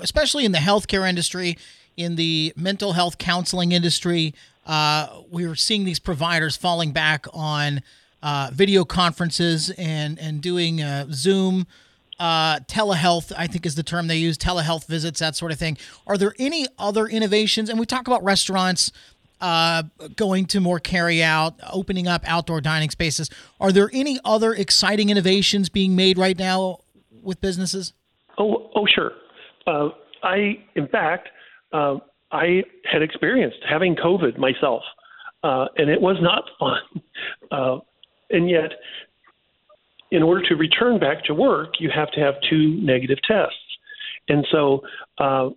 especially 0.00 0.45
in 0.45 0.53
the 0.53 0.59
healthcare 0.59 1.09
industry, 1.09 1.57
in 1.97 2.17
the 2.17 2.53
mental 2.57 2.93
health 2.93 3.19
counseling 3.19 3.73
industry. 3.73 4.35
Uh, 4.67 5.23
we're 5.31 5.55
seeing 5.55 5.85
these 5.85 5.99
providers 5.99 6.57
falling 6.57 6.93
back 6.93 7.27
on 7.33 7.83
uh, 8.23 8.50
video 8.53 8.85
conferences 8.85 9.71
and 9.71 10.19
and 10.19 10.41
doing 10.41 10.83
uh, 10.83 11.07
Zoom. 11.11 11.67
Uh, 12.21 12.59
telehealth, 12.61 13.33
I 13.37 13.47
think, 13.47 13.65
is 13.65 13.77
the 13.77 13.85
term 13.85 14.09
they 14.09 14.17
use. 14.17 14.37
Telehealth 14.37 14.87
visits, 14.87 15.21
that 15.21 15.37
sort 15.37 15.53
of 15.53 15.59
thing. 15.59 15.79
Are 16.05 16.19
there 16.19 16.35
any 16.37 16.67
other 16.77 17.07
innovations? 17.07 17.71
And 17.71 17.79
we 17.79 17.87
talk 17.87 18.09
about 18.09 18.25
restaurants 18.25 18.91
uh, 19.40 19.85
going 20.16 20.47
to 20.47 20.61
more 20.61 20.80
carry 20.80 21.23
out, 21.23 21.54
opening 21.73 22.07
up 22.07 22.23
outdoor 22.26 22.61
dining 22.61 22.90
spaces. 22.90 23.30
Are 23.61 23.73
there 23.73 23.90
any 23.92 24.18
other 24.25 24.52
exciting 24.52 25.11
innovations 25.11 25.68
being 25.68 25.97
made 25.97 26.18
right 26.18 26.38
now 26.38 26.80
with 27.23 27.40
businesses? 27.40 27.92
Oh, 28.38 28.71
oh, 28.75 28.87
sure. 28.87 29.12
Uh, 29.66 29.90
I, 30.23 30.64
in 30.75 30.88
fact, 30.88 31.28
uh, 31.73 31.97
I 32.33 32.62
had 32.90 33.02
experienced 33.02 33.59
having 33.68 33.97
COVID 33.97 34.38
myself, 34.38 34.83
uh, 35.42 35.66
and 35.76 35.90
it 35.90 36.00
was 36.00 36.16
not 36.21 36.45
fun. 36.59 37.02
Uh, 37.50 37.78
and 38.28 38.50
yet, 38.50 38.73
in 40.11 40.23
order 40.23 40.47
to 40.47 40.54
return 40.54 40.99
back 40.99 41.25
to 41.25 41.35
work, 41.35 41.75
you 41.80 41.90
have 41.95 42.11
to 42.11 42.21
have 42.21 42.35
two 42.49 42.78
negative 42.83 43.18
tests. 43.26 43.57
And 44.28 44.47
so, 44.50 44.83
uh, 45.16 45.49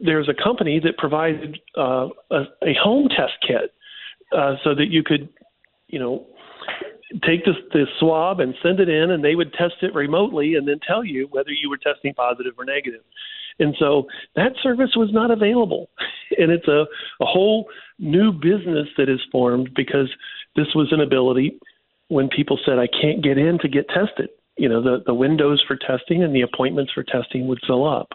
there's 0.00 0.28
a 0.28 0.42
company 0.42 0.80
that 0.80 0.96
provided 0.96 1.58
uh, 1.76 2.08
a, 2.30 2.42
a, 2.62 2.74
home 2.82 3.08
test 3.08 3.32
kit 3.46 3.74
uh, 4.36 4.54
so 4.62 4.74
that 4.74 4.86
you 4.90 5.02
could, 5.02 5.28
you 5.88 5.98
know, 5.98 6.26
take 7.26 7.44
this, 7.44 7.56
swab 7.98 8.40
and 8.40 8.54
send 8.62 8.80
it 8.80 8.88
in, 8.88 9.10
and 9.10 9.24
they 9.24 9.34
would 9.34 9.52
test 9.52 9.74
it 9.82 9.94
remotely 9.94 10.54
and 10.54 10.66
then 10.66 10.78
tell 10.86 11.04
you 11.04 11.28
whether 11.30 11.50
you 11.50 11.68
were 11.68 11.76
testing 11.76 12.14
positive 12.14 12.54
or 12.58 12.64
negative. 12.64 13.02
And 13.58 13.74
so 13.78 14.06
that 14.34 14.52
service 14.62 14.90
was 14.96 15.10
not 15.12 15.30
available. 15.30 15.88
And 16.38 16.50
it's 16.50 16.66
a, 16.66 16.86
a 17.20 17.26
whole 17.26 17.66
new 17.98 18.32
business 18.32 18.88
that 18.96 19.10
is 19.10 19.20
formed 19.30 19.68
because 19.76 20.08
this 20.56 20.68
was 20.74 20.88
an 20.90 21.02
ability 21.02 21.60
when 22.08 22.30
people 22.30 22.58
said, 22.64 22.78
I 22.78 22.86
can't 22.86 23.22
get 23.22 23.36
in 23.36 23.58
to 23.58 23.68
get 23.68 23.86
tested. 23.90 24.30
You 24.56 24.70
know, 24.70 24.82
the, 24.82 25.02
the 25.04 25.12
windows 25.12 25.62
for 25.68 25.76
testing 25.76 26.22
and 26.22 26.34
the 26.34 26.40
appointments 26.40 26.90
for 26.94 27.02
testing 27.02 27.48
would 27.48 27.60
fill 27.66 27.86
up. 27.86 28.12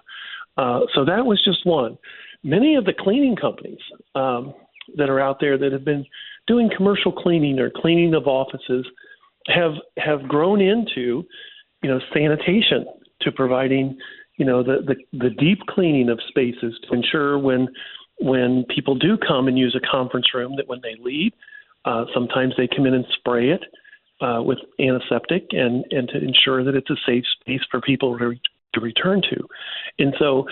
Uh, 0.57 0.81
so 0.93 1.05
that 1.05 1.25
was 1.25 1.41
just 1.43 1.65
one. 1.65 1.97
Many 2.43 2.75
of 2.75 2.85
the 2.85 2.93
cleaning 2.97 3.35
companies 3.35 3.79
um, 4.15 4.53
that 4.95 5.09
are 5.09 5.19
out 5.19 5.37
there 5.39 5.57
that 5.57 5.71
have 5.71 5.85
been 5.85 6.05
doing 6.47 6.69
commercial 6.75 7.11
cleaning 7.11 7.59
or 7.59 7.69
cleaning 7.69 8.13
of 8.13 8.27
offices 8.27 8.85
have 9.47 9.73
have 9.97 10.27
grown 10.27 10.61
into, 10.61 11.23
you 11.81 11.89
know, 11.89 11.99
sanitation 12.13 12.85
to 13.21 13.31
providing, 13.31 13.97
you 14.37 14.45
know, 14.45 14.63
the 14.63 14.77
the, 14.85 15.17
the 15.17 15.29
deep 15.29 15.59
cleaning 15.69 16.09
of 16.09 16.19
spaces 16.27 16.73
to 16.87 16.95
ensure 16.95 17.37
when 17.37 17.67
when 18.19 18.65
people 18.73 18.95
do 18.95 19.17
come 19.17 19.47
and 19.47 19.57
use 19.57 19.75
a 19.75 19.91
conference 19.91 20.27
room 20.33 20.55
that 20.57 20.67
when 20.67 20.79
they 20.81 20.95
leave, 20.99 21.31
uh, 21.85 22.05
sometimes 22.13 22.53
they 22.57 22.67
come 22.67 22.85
in 22.85 22.95
and 22.95 23.05
spray 23.19 23.49
it 23.49 23.61
uh, 24.21 24.41
with 24.41 24.57
antiseptic 24.79 25.47
and 25.51 25.85
and 25.91 26.09
to 26.09 26.17
ensure 26.17 26.63
that 26.63 26.75
it's 26.75 26.89
a 26.89 26.95
safe 27.05 27.23
space 27.41 27.61
for 27.69 27.81
people 27.81 28.17
to 28.17 28.35
to 28.77 28.85
return 28.85 29.21
to. 29.29 29.47
And 29.99 30.13
so 30.19 30.45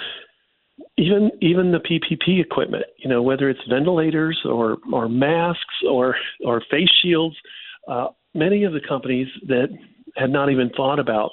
even 0.97 1.31
even 1.41 1.71
the 1.71 1.79
PPP 1.79 2.41
equipment, 2.41 2.83
you 2.97 3.09
know, 3.09 3.21
whether 3.21 3.49
it's 3.49 3.59
ventilators 3.69 4.39
or 4.45 4.77
or 4.91 5.07
masks 5.07 5.75
or 5.89 6.15
or 6.43 6.61
face 6.71 6.89
shields, 7.01 7.35
uh, 7.87 8.07
many 8.33 8.63
of 8.63 8.73
the 8.73 8.81
companies 8.87 9.27
that 9.47 9.67
had 10.15 10.29
not 10.29 10.49
even 10.49 10.69
thought 10.75 10.99
about 10.99 11.31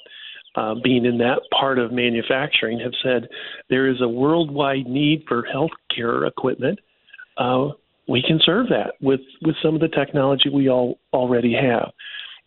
uh, 0.55 0.75
being 0.83 1.05
in 1.05 1.19
that 1.19 1.41
part 1.59 1.79
of 1.79 1.93
manufacturing 1.93 2.79
have 2.79 2.93
said 3.03 3.29
there 3.71 3.89
is 3.89 4.01
a 4.01 4.09
worldwide 4.09 4.87
need 4.87 5.25
for 5.27 5.45
healthcare 5.45 6.27
equipment. 6.29 6.79
Uh, 7.39 7.69
we 8.09 8.23
can 8.23 8.41
serve 8.45 8.69
that 8.69 8.95
with 9.01 9.21
with 9.43 9.57
some 9.63 9.75
of 9.75 9.81
the 9.81 9.89
technology 9.89 10.49
we 10.49 10.69
all 10.69 10.99
already 11.13 11.55
have. 11.55 11.91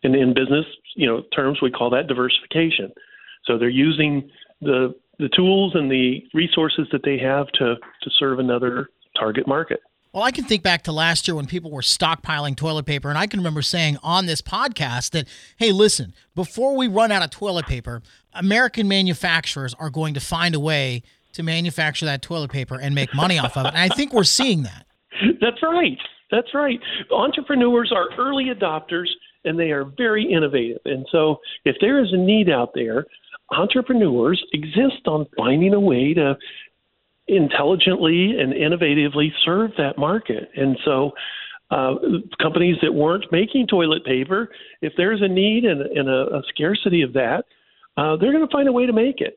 And 0.04 0.16
in 0.16 0.34
business, 0.34 0.66
you 0.96 1.08
know, 1.08 1.24
terms 1.36 1.60
we 1.62 1.72
call 1.72 1.90
that 1.92 2.08
diversification. 2.08 2.92
So 3.48 3.58
they're 3.58 3.70
using 3.70 4.30
the 4.62 4.96
the 5.18 5.30
tools 5.30 5.74
and 5.76 5.90
the 5.90 6.24
resources 6.34 6.88
that 6.92 7.04
they 7.04 7.18
have 7.18 7.48
to 7.54 7.76
to 7.76 8.10
serve 8.20 8.40
another 8.40 8.90
target 9.18 9.48
market. 9.48 9.80
Well, 10.14 10.24
I 10.24 10.32
can 10.32 10.46
think 10.46 10.64
back 10.64 10.84
to 10.84 10.94
last 10.94 11.28
year 11.28 11.36
when 11.36 11.46
people 11.46 11.72
were 11.72 11.82
stockpiling 11.82 12.56
toilet 12.56 12.86
paper, 12.86 13.10
and 13.10 13.18
I 13.18 13.28
can 13.28 13.40
remember 13.40 13.62
saying 13.62 13.98
on 14.02 14.28
this 14.28 14.42
podcast 14.42 15.12
that, 15.12 15.28
hey, 15.58 15.74
listen, 15.74 16.14
before 16.36 16.78
we 16.78 16.88
run 16.88 17.12
out 17.12 17.22
of 17.22 17.32
toilet 17.32 17.66
paper, 17.66 18.02
American 18.34 18.88
manufacturers 18.88 19.74
are 19.74 19.90
going 19.90 20.14
to 20.14 20.22
find 20.22 20.56
a 20.56 20.60
way 20.60 21.04
to 21.34 21.44
manufacture 21.44 22.06
that 22.06 22.22
toilet 22.22 22.50
paper 22.50 22.80
and 22.80 22.96
make 22.96 23.14
money 23.14 23.38
off 23.38 23.58
of 23.58 23.66
it. 23.66 23.74
And 23.76 23.78
I 23.78 23.90
think 23.90 24.14
we're 24.14 24.24
seeing 24.24 24.64
that. 24.64 24.86
That's 25.42 25.62
right. 25.62 25.98
That's 26.32 26.54
right. 26.54 26.80
Entrepreneurs 27.12 27.92
are 27.94 28.08
early 28.18 28.46
adopters 28.46 29.08
and 29.44 29.60
they 29.60 29.72
are 29.72 29.84
very 29.98 30.24
innovative. 30.24 30.80
And 30.86 31.06
so 31.12 31.40
if 31.66 31.76
there 31.82 32.04
is 32.04 32.12
a 32.14 32.18
need 32.18 32.50
out 32.50 32.72
there, 32.74 33.06
entrepreneurs 33.52 34.44
exist 34.54 35.08
on 35.08 35.26
finding 35.38 35.74
a 35.74 35.80
way 35.80 36.14
to 36.14 36.36
intelligently 37.28 38.36
and 38.40 38.54
innovatively 38.54 39.30
serve 39.44 39.72
that 39.78 39.98
market. 39.98 40.50
And 40.56 40.78
so, 40.86 41.12
uh, 41.72 41.96
companies 42.40 42.78
that 42.84 42.94
weren't 42.94 43.26
making 43.32 43.66
toilet 43.66 44.06
paper, 44.06 44.50
if 44.82 44.94
there's 44.98 45.22
a 45.24 45.28
need 45.28 45.66
and, 45.66 45.82
and 45.82 46.08
a, 46.08 46.38
a, 46.38 46.44
scarcity 46.50 47.02
of 47.02 47.12
that, 47.14 47.44
uh, 47.98 48.16
they're 48.18 48.32
going 48.32 48.46
to 48.46 48.52
find 48.52 48.68
a 48.68 48.72
way 48.72 48.86
to 48.86 48.94
make 48.94 49.20
it. 49.20 49.36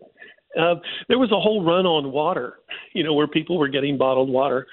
Uh, 0.59 0.75
there 1.09 1.19
was 1.19 1.33
a 1.33 1.41
whole 1.41 1.65
run 1.65 1.87
on 1.87 2.13
water, 2.13 2.59
you 2.93 3.03
know, 3.03 3.15
where 3.15 3.27
people 3.27 3.57
were 3.57 3.69
getting 3.69 3.97
bottled 3.97 4.29
water, 4.29 4.67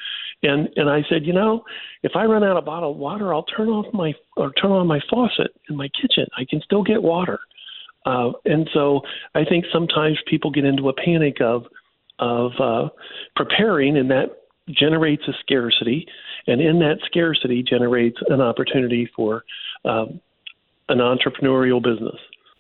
and 0.43 0.69
and 0.75 0.89
I 0.89 1.01
said, 1.09 1.25
you 1.25 1.33
know, 1.33 1.63
if 2.03 2.13
I 2.15 2.25
run 2.25 2.43
out 2.43 2.57
of 2.57 2.65
bottled 2.65 2.97
water, 2.97 3.33
I'll 3.33 3.43
turn 3.43 3.67
off 3.67 3.85
my 3.93 4.13
or 4.35 4.51
turn 4.53 4.71
on 4.71 4.87
my 4.87 4.99
faucet 5.09 5.51
in 5.69 5.75
my 5.75 5.89
kitchen. 6.01 6.27
I 6.37 6.45
can 6.49 6.61
still 6.61 6.83
get 6.83 7.01
water. 7.01 7.39
Uh, 8.05 8.31
and 8.45 8.69
so 8.73 9.01
I 9.33 9.43
think 9.45 9.65
sometimes 9.73 10.17
people 10.27 10.51
get 10.51 10.65
into 10.65 10.89
a 10.89 10.93
panic 10.93 11.41
of 11.41 11.65
of 12.17 12.51
uh, 12.59 12.89
preparing, 13.35 13.97
and 13.97 14.09
that 14.09 14.43
generates 14.69 15.23
a 15.27 15.33
scarcity, 15.41 16.07
and 16.47 16.61
in 16.61 16.79
that 16.79 16.99
scarcity 17.05 17.61
generates 17.61 18.17
an 18.29 18.39
opportunity 18.41 19.09
for 19.15 19.43
um, 19.83 20.21
an 20.87 20.99
entrepreneurial 20.99 21.83
business. 21.83 22.15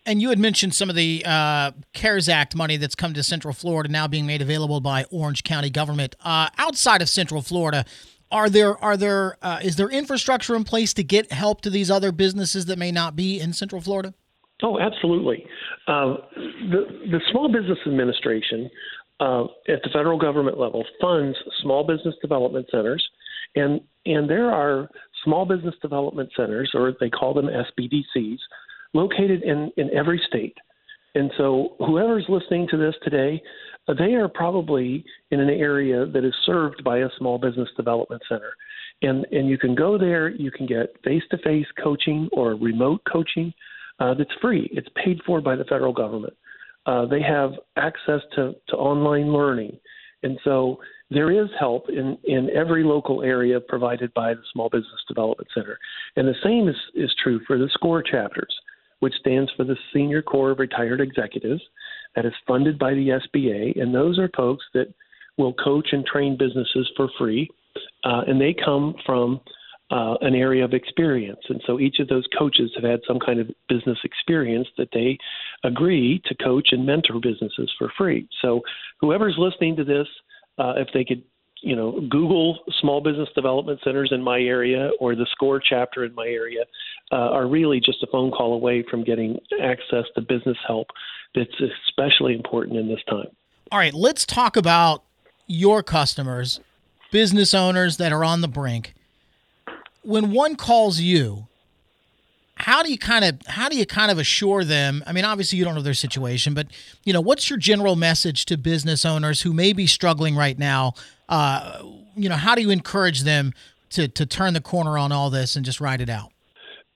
And 0.05 0.21
you 0.21 0.29
had 0.29 0.37
mentioned 0.37 0.75
some 0.75 0.89
of 0.89 0.95
the 0.95 1.23
uh, 1.25 1.71
CARES 1.93 2.29
Act 2.29 2.55
money 2.55 2.77
that's 2.77 2.93
come 2.93 3.13
to 3.15 3.23
Central 3.23 3.53
Florida 3.53 3.89
now 3.89 4.07
being 4.07 4.27
made 4.27 4.41
available 4.41 4.79
by 4.79 5.05
Orange 5.09 5.43
County 5.43 5.71
government. 5.71 6.15
Uh, 6.23 6.49
outside 6.57 7.01
of 7.01 7.09
Central 7.09 7.41
Florida, 7.41 7.85
are 8.31 8.49
there 8.49 8.77
are 8.83 8.97
there 8.97 9.37
uh, 9.41 9.59
is 9.63 9.77
there 9.77 9.89
infrastructure 9.89 10.55
in 10.55 10.63
place 10.63 10.93
to 10.95 11.03
get 11.03 11.31
help 11.31 11.61
to 11.61 11.69
these 11.69 11.89
other 11.89 12.11
businesses 12.11 12.65
that 12.65 12.77
may 12.77 12.91
not 12.91 13.15
be 13.15 13.39
in 13.39 13.53
Central 13.53 13.81
Florida? 13.81 14.13
Oh, 14.65 14.79
absolutely. 14.79 15.45
Uh, 15.87 16.15
the 16.71 16.87
the 17.11 17.19
Small 17.31 17.53
Business 17.53 17.77
Administration 17.85 18.67
uh, 19.19 19.43
at 19.69 19.83
the 19.83 19.89
federal 19.93 20.17
government 20.17 20.59
level 20.59 20.83
funds 20.99 21.37
small 21.61 21.85
business 21.85 22.15
development 22.19 22.65
centers, 22.71 23.07
and 23.55 23.79
and 24.07 24.27
there 24.27 24.49
are 24.49 24.89
small 25.23 25.45
business 25.45 25.75
development 25.83 26.31
centers, 26.35 26.71
or 26.73 26.93
they 26.99 27.11
call 27.11 27.35
them 27.35 27.45
SBDCs, 27.45 28.39
located 28.93 29.43
in, 29.43 29.71
in 29.77 29.91
every 29.95 30.19
state. 30.27 30.57
And 31.13 31.31
so, 31.37 31.75
whoever's 31.77 32.25
listening 32.27 32.67
to 32.71 32.77
this 32.77 32.95
today, 33.03 33.39
uh, 33.87 33.93
they 33.93 34.15
are 34.15 34.27
probably 34.27 35.05
in 35.29 35.39
an 35.41 35.49
area 35.49 36.07
that 36.07 36.25
is 36.25 36.33
served 36.43 36.83
by 36.83 36.99
a 36.99 37.09
small 37.19 37.37
business 37.37 37.69
development 37.77 38.23
center. 38.27 38.53
And, 39.03 39.27
and 39.31 39.47
you 39.47 39.59
can 39.59 39.75
go 39.75 39.99
there, 39.99 40.29
you 40.29 40.49
can 40.49 40.65
get 40.65 40.95
face 41.03 41.23
to 41.29 41.37
face 41.37 41.67
coaching 41.81 42.29
or 42.31 42.55
remote 42.55 43.01
coaching 43.11 43.53
uh, 43.99 44.13
that's 44.13 44.29
free. 44.41 44.69
It's 44.71 44.87
paid 45.03 45.19
for 45.25 45.41
by 45.41 45.55
the 45.55 45.65
federal 45.65 45.93
government. 45.93 46.33
Uh, 46.85 47.05
they 47.05 47.21
have 47.21 47.51
access 47.77 48.21
to, 48.35 48.53
to 48.69 48.75
online 48.75 49.31
learning. 49.31 49.77
And 50.23 50.37
so 50.43 50.79
there 51.09 51.31
is 51.31 51.49
help 51.59 51.89
in, 51.89 52.17
in 52.23 52.49
every 52.55 52.83
local 52.83 53.21
area 53.21 53.59
provided 53.59 54.13
by 54.13 54.33
the 54.33 54.41
Small 54.53 54.69
Business 54.69 55.03
Development 55.07 55.47
Center. 55.53 55.77
And 56.15 56.27
the 56.27 56.35
same 56.43 56.67
is, 56.67 56.75
is 56.95 57.13
true 57.23 57.39
for 57.47 57.57
the 57.57 57.69
SCORE 57.73 58.03
chapters 58.03 58.53
which 58.99 59.13
stands 59.19 59.51
for 59.55 59.63
the 59.63 59.75
Senior 59.93 60.21
Corps 60.21 60.51
of 60.51 60.59
Retired 60.59 61.01
Executives, 61.01 61.61
that 62.15 62.25
is 62.25 62.33
funded 62.47 62.79
by 62.79 62.93
the 62.93 63.19
SBA. 63.35 63.79
And 63.79 63.93
those 63.93 64.17
are 64.17 64.29
folks 64.35 64.65
that 64.73 64.93
will 65.37 65.53
coach 65.53 65.89
and 65.91 66.05
train 66.05 66.37
businesses 66.37 66.89
for 66.95 67.09
free, 67.17 67.49
uh, 68.03 68.21
and 68.27 68.39
they 68.39 68.55
come 68.65 68.95
from 69.05 69.41
uh, 69.91 70.15
an 70.21 70.33
area 70.33 70.65
of 70.65 70.73
experience. 70.73 71.41
And 71.47 71.61
so 71.65 71.79
each 71.79 71.99
of 71.99 72.07
those 72.07 72.25
coaches 72.37 72.71
have 72.75 72.83
had 72.83 73.01
some 73.07 73.19
kind 73.19 73.39
of 73.39 73.49
business 73.69 73.99
experience 74.03 74.67
that 74.77 74.89
they 74.93 75.17
agree 75.63 76.21
to 76.25 76.35
coach 76.35 76.69
and 76.71 76.85
mentor 76.85 77.19
businesses 77.21 77.71
for 77.77 77.91
free. 77.97 78.27
So 78.41 78.61
whoever's 78.99 79.35
listening 79.37 79.75
to 79.75 79.83
this, 79.83 80.07
uh, 80.57 80.73
if 80.77 80.87
they 80.93 81.03
could 81.03 81.23
you 81.61 81.75
know, 81.75 81.99
Google 82.11 82.59
small 82.79 83.01
business 83.01 83.29
development 83.33 83.79
centers 83.83 84.11
in 84.11 84.21
my 84.21 84.39
area 84.39 84.91
or 84.99 85.15
the 85.15 85.25
SCORE 85.31 85.59
chapter 85.59 86.05
in 86.05 86.13
my 86.13 86.27
area 86.27 86.61
uh, 87.11 87.15
are 87.15 87.47
really 87.47 87.79
just 87.79 88.03
a 88.03 88.07
phone 88.11 88.29
call 88.29 88.53
away 88.53 88.83
from 88.89 89.03
getting 89.03 89.39
access 89.63 90.05
to 90.13 90.21
business 90.21 90.57
help 90.67 90.87
that's 91.33 91.49
especially 91.87 92.35
important 92.35 92.77
in 92.77 92.87
this 92.87 92.99
time. 93.09 93.27
All 93.71 93.79
right, 93.79 93.95
let's 93.95 94.27
talk 94.27 94.55
about 94.55 95.03
your 95.47 95.81
customers, 95.81 96.59
business 97.11 97.53
owners 97.55 97.97
that 97.97 98.11
are 98.11 98.23
on 98.23 98.41
the 98.41 98.47
brink. 98.47 98.93
When 100.05 100.31
one 100.31 100.55
calls 100.55 100.99
you, 100.99 101.47
how 102.57 102.83
do 102.83 102.91
you 102.91 102.97
kind 102.97 103.25
of 103.25 103.37
how 103.47 103.67
do 103.67 103.77
you 103.77 103.85
kind 103.85 104.09
of 104.09 104.17
assure 104.17 104.63
them 104.63 105.03
i 105.05 105.11
mean 105.11 105.25
obviously 105.25 105.59
you 105.59 105.65
don't 105.65 105.75
know 105.75 105.81
their 105.81 105.93
situation 105.93 106.53
but 106.53 106.67
you 107.03 107.11
know 107.11 107.19
what's 107.19 107.49
your 107.49 107.59
general 107.59 107.97
message 107.97 108.45
to 108.45 108.55
business 108.55 109.03
owners 109.03 109.41
who 109.41 109.51
may 109.51 109.73
be 109.73 109.85
struggling 109.85 110.37
right 110.37 110.57
now 110.57 110.93
uh, 111.29 111.81
you 112.15 112.29
know, 112.29 112.35
how 112.35 112.55
do 112.55 112.61
you 112.61 112.69
encourage 112.69 113.23
them 113.23 113.53
to 113.91 114.07
to 114.07 114.25
turn 114.25 114.53
the 114.53 114.61
corner 114.61 114.97
on 114.97 115.11
all 115.11 115.29
this 115.29 115.55
and 115.55 115.65
just 115.65 115.81
ride 115.81 116.01
it 116.01 116.09
out? 116.09 116.31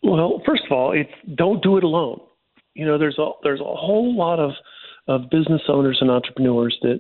Well, 0.02 0.42
first 0.46 0.64
of 0.66 0.72
all, 0.72 0.92
it's 0.94 1.12
don't 1.36 1.62
do 1.62 1.78
it 1.78 1.84
alone. 1.84 2.22
You 2.74 2.86
know, 2.86 2.98
there's 2.98 3.18
a 3.18 3.32
there's 3.44 3.60
a 3.60 3.64
whole 3.64 4.16
lot 4.16 4.40
of 4.40 4.52
of 5.08 5.30
business 5.30 5.62
owners 5.68 5.98
and 6.02 6.10
entrepreneurs 6.10 6.78
that 6.82 7.00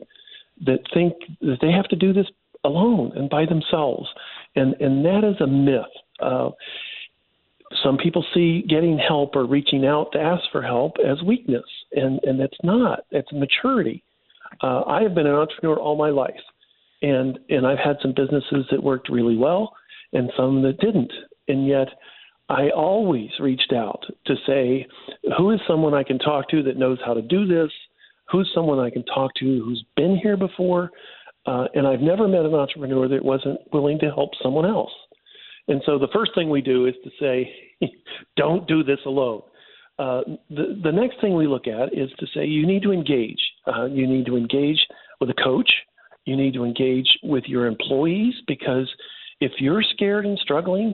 that 0.65 0.79
think 0.93 1.13
that 1.41 1.57
they 1.62 1.71
have 1.71 1.86
to 1.86 1.95
do 1.95 2.13
this 2.13 2.27
alone 2.63 3.13
and 3.15 3.29
by 3.29 3.45
themselves, 3.45 4.07
and 4.55 4.73
and 4.79 5.05
that 5.05 5.23
is 5.23 5.39
a 5.41 5.47
myth. 5.47 5.86
Uh, 6.21 6.49
some 7.84 7.97
people 7.97 8.25
see 8.34 8.63
getting 8.67 8.97
help 8.97 9.36
or 9.36 9.45
reaching 9.45 9.86
out 9.86 10.12
to 10.13 10.19
ask 10.19 10.43
for 10.51 10.62
help 10.62 10.95
as 11.05 11.21
weakness, 11.23 11.65
and 11.93 12.19
and 12.23 12.39
that's 12.39 12.58
not. 12.63 13.01
It's 13.12 13.32
maturity. 13.32 14.03
Uh, 14.62 14.82
I 14.88 15.03
have 15.03 15.13
been 15.13 15.27
an 15.27 15.36
entrepreneur 15.36 15.77
all 15.77 15.95
my 15.95 16.10
life 16.10 16.39
and 17.01 17.39
and 17.49 17.65
I've 17.65 17.79
had 17.79 17.97
some 18.01 18.13
businesses 18.15 18.65
that 18.71 18.84
worked 18.84 19.10
really 19.10 19.38
well 19.38 19.73
and 20.13 20.32
some 20.36 20.62
that 20.63 20.79
didn't. 20.79 21.12
And 21.47 21.67
yet 21.67 21.88
I 22.49 22.69
always 22.69 23.29
reached 23.39 23.73
out 23.73 24.03
to 24.25 24.36
say, 24.45 24.88
who 25.38 25.51
is 25.51 25.60
someone 25.67 25.93
I 25.93 26.03
can 26.03 26.19
talk 26.19 26.49
to 26.49 26.63
that 26.63 26.77
knows 26.77 26.97
how 27.05 27.13
to 27.13 27.21
do 27.21 27.45
this? 27.45 27.71
Who's 28.32 28.49
someone 28.53 28.79
I 28.79 28.89
can 28.89 29.03
talk 29.05 29.32
to 29.36 29.45
who's 29.45 29.84
been 29.95 30.17
here 30.21 30.38
before? 30.38 30.91
Uh, 31.45 31.65
and 31.73 31.88
I've 31.88 32.01
never 32.01 32.27
met 32.27 32.45
an 32.45 32.53
entrepreneur 32.53 33.08
that 33.08 33.23
wasn't 33.23 33.60
willing 33.71 33.97
to 33.99 34.12
help 34.12 34.32
someone 34.41 34.65
else. 34.65 34.91
And 35.69 35.82
so 35.86 35.97
the 35.97 36.10
first 36.13 36.32
thing 36.36 36.49
we 36.49 36.62
do 36.62 36.86
is 36.86 36.95
to 37.03 37.10
say, 37.19 37.89
don't 38.38 38.67
do 38.67 38.84
this 38.84 38.99
alone. 39.05 39.41
Uh, 39.97 40.21
the, 40.49 40.79
the 40.84 40.91
next 40.91 41.21
thing 41.21 41.36
we 41.36 41.47
look 41.47 41.67
at 41.67 41.93
is 41.93 42.10
to 42.19 42.25
say 42.34 42.45
you 42.45 42.67
need 42.67 42.84
to 42.84 42.91
engage. 42.91 43.39
Uh, 43.67 43.86
you 43.86 44.08
need 44.08 44.25
to 44.25 44.36
engage 44.36 44.79
with 45.21 45.29
a 45.29 45.43
coach 45.43 45.69
you 46.29 46.36
need 46.36 46.53
to 46.53 46.63
engage 46.63 47.08
with 47.23 47.45
your 47.45 47.65
employees 47.65 48.36
because 48.47 48.88
if 49.41 49.51
you're 49.60 49.82
scared 49.82 50.27
and 50.27 50.38
struggling, 50.38 50.93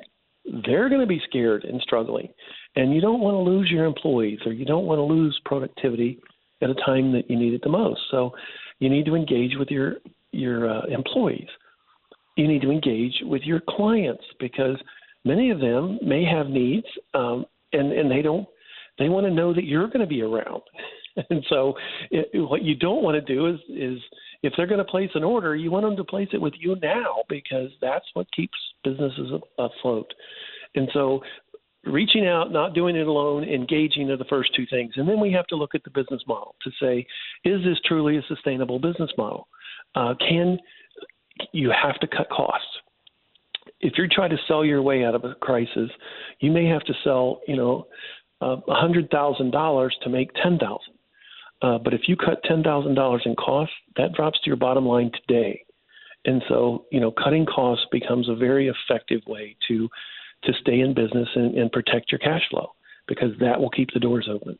they're 0.65 0.87
going 0.87 1.01
to 1.01 1.07
be 1.07 1.21
scared 1.27 1.65
and 1.65 1.81
struggling. 1.81 2.29
And 2.77 2.93
you 2.93 3.01
don't 3.01 3.19
want 3.19 3.35
to 3.35 3.39
lose 3.39 3.69
your 3.69 3.83
employees 3.85 4.39
or 4.45 4.53
you 4.53 4.63
don't 4.63 4.85
want 4.85 4.99
to 4.99 5.03
lose 5.03 5.37
productivity 5.43 6.19
at 6.61 6.69
a 6.69 6.75
time 6.85 7.11
that 7.11 7.29
you 7.29 7.37
need 7.37 7.53
it 7.53 7.61
the 7.63 7.69
most. 7.69 7.99
So 8.11 8.31
you 8.79 8.89
need 8.89 9.05
to 9.07 9.15
engage 9.15 9.57
with 9.57 9.69
your 9.69 9.95
your 10.31 10.69
uh, 10.69 10.85
employees. 10.87 11.47
You 12.35 12.47
need 12.47 12.61
to 12.61 12.71
engage 12.71 13.15
with 13.23 13.43
your 13.43 13.61
clients 13.67 14.23
because 14.39 14.77
many 15.23 15.51
of 15.51 15.59
them 15.59 15.99
may 16.03 16.23
have 16.25 16.47
needs 16.47 16.87
um, 17.13 17.45
and 17.73 17.91
and 17.91 18.09
they 18.09 18.21
don't 18.21 18.47
they 18.97 19.09
want 19.09 19.25
to 19.25 19.31
know 19.31 19.53
that 19.53 19.65
you're 19.65 19.87
going 19.87 19.99
to 19.99 20.07
be 20.07 20.21
around. 20.21 20.61
and 21.29 21.43
so 21.49 21.73
it, 22.11 22.29
what 22.33 22.63
you 22.63 22.75
don't 22.75 23.03
want 23.03 23.15
to 23.15 23.33
do 23.33 23.47
is 23.47 23.59
is 23.69 23.99
if 24.43 24.53
they're 24.55 24.67
going 24.67 24.79
to 24.79 24.85
place 24.85 25.09
an 25.15 25.23
order, 25.23 25.55
you 25.55 25.71
want 25.71 25.85
them 25.85 25.95
to 25.95 26.03
place 26.03 26.29
it 26.33 26.41
with 26.41 26.53
you 26.59 26.75
now 26.81 27.23
because 27.29 27.71
that's 27.81 28.05
what 28.13 28.27
keeps 28.35 28.57
businesses 28.83 29.31
afloat. 29.57 30.13
And 30.75 30.89
so 30.93 31.21
reaching 31.85 32.27
out, 32.27 32.51
not 32.51 32.73
doing 32.73 32.95
it 32.95 33.07
alone, 33.07 33.43
engaging 33.43 34.09
are 34.11 34.17
the 34.17 34.25
first 34.25 34.53
two 34.55 34.65
things. 34.69 34.93
And 34.97 35.07
then 35.07 35.19
we 35.19 35.31
have 35.31 35.47
to 35.47 35.55
look 35.55 35.75
at 35.75 35.83
the 35.83 35.89
business 35.89 36.21
model 36.27 36.55
to 36.63 36.71
say, 36.81 37.05
is 37.43 37.63
this 37.63 37.77
truly 37.85 38.17
a 38.17 38.21
sustainable 38.27 38.79
business 38.79 39.11
model? 39.17 39.47
Uh, 39.95 40.13
can 40.19 40.59
you 41.51 41.71
have 41.71 41.99
to 41.99 42.07
cut 42.07 42.29
costs? 42.29 42.67
If 43.81 43.93
you're 43.97 44.07
trying 44.11 44.31
to 44.31 44.37
sell 44.47 44.63
your 44.63 44.81
way 44.81 45.03
out 45.03 45.15
of 45.15 45.23
a 45.23 45.35
crisis, 45.35 45.89
you 46.39 46.51
may 46.51 46.65
have 46.65 46.83
to 46.83 46.93
sell, 47.03 47.41
you 47.47 47.55
know, 47.55 47.87
uh, 48.41 48.57
a 48.67 48.73
hundred 48.73 49.09
thousand 49.09 49.51
dollars 49.51 49.95
to 50.03 50.09
make 50.09 50.33
ten 50.41 50.57
thousand. 50.57 50.93
Uh, 51.61 51.77
but 51.77 51.93
if 51.93 52.01
you 52.07 52.15
cut 52.15 52.43
ten 52.43 52.63
thousand 52.63 52.95
dollars 52.95 53.21
in 53.25 53.35
costs, 53.35 53.75
that 53.97 54.13
drops 54.13 54.39
to 54.41 54.49
your 54.49 54.57
bottom 54.57 54.85
line 54.85 55.11
today. 55.27 55.63
And 56.25 56.41
so, 56.49 56.85
you 56.91 56.99
know, 56.99 57.11
cutting 57.11 57.45
costs 57.45 57.85
becomes 57.91 58.27
a 58.29 58.35
very 58.35 58.67
effective 58.67 59.21
way 59.27 59.55
to 59.67 59.87
to 60.43 60.53
stay 60.61 60.79
in 60.81 60.93
business 60.93 61.27
and, 61.35 61.55
and 61.55 61.71
protect 61.71 62.11
your 62.11 62.19
cash 62.19 62.41
flow 62.49 62.73
because 63.07 63.31
that 63.39 63.59
will 63.59 63.69
keep 63.69 63.89
the 63.93 63.99
doors 63.99 64.27
open. 64.31 64.57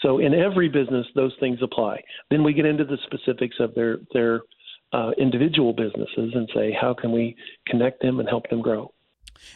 So 0.00 0.18
in 0.18 0.34
every 0.34 0.68
business, 0.68 1.06
those 1.14 1.32
things 1.40 1.58
apply. 1.62 2.02
Then 2.30 2.44
we 2.44 2.52
get 2.52 2.66
into 2.66 2.84
the 2.84 2.98
specifics 3.06 3.56
of 3.60 3.74
their 3.74 3.98
their 4.12 4.42
uh, 4.96 5.10
individual 5.18 5.74
businesses 5.74 6.32
and 6.34 6.48
say 6.54 6.72
how 6.80 6.94
can 6.94 7.12
we 7.12 7.36
connect 7.66 8.00
them 8.00 8.18
and 8.18 8.28
help 8.28 8.48
them 8.48 8.62
grow. 8.62 8.90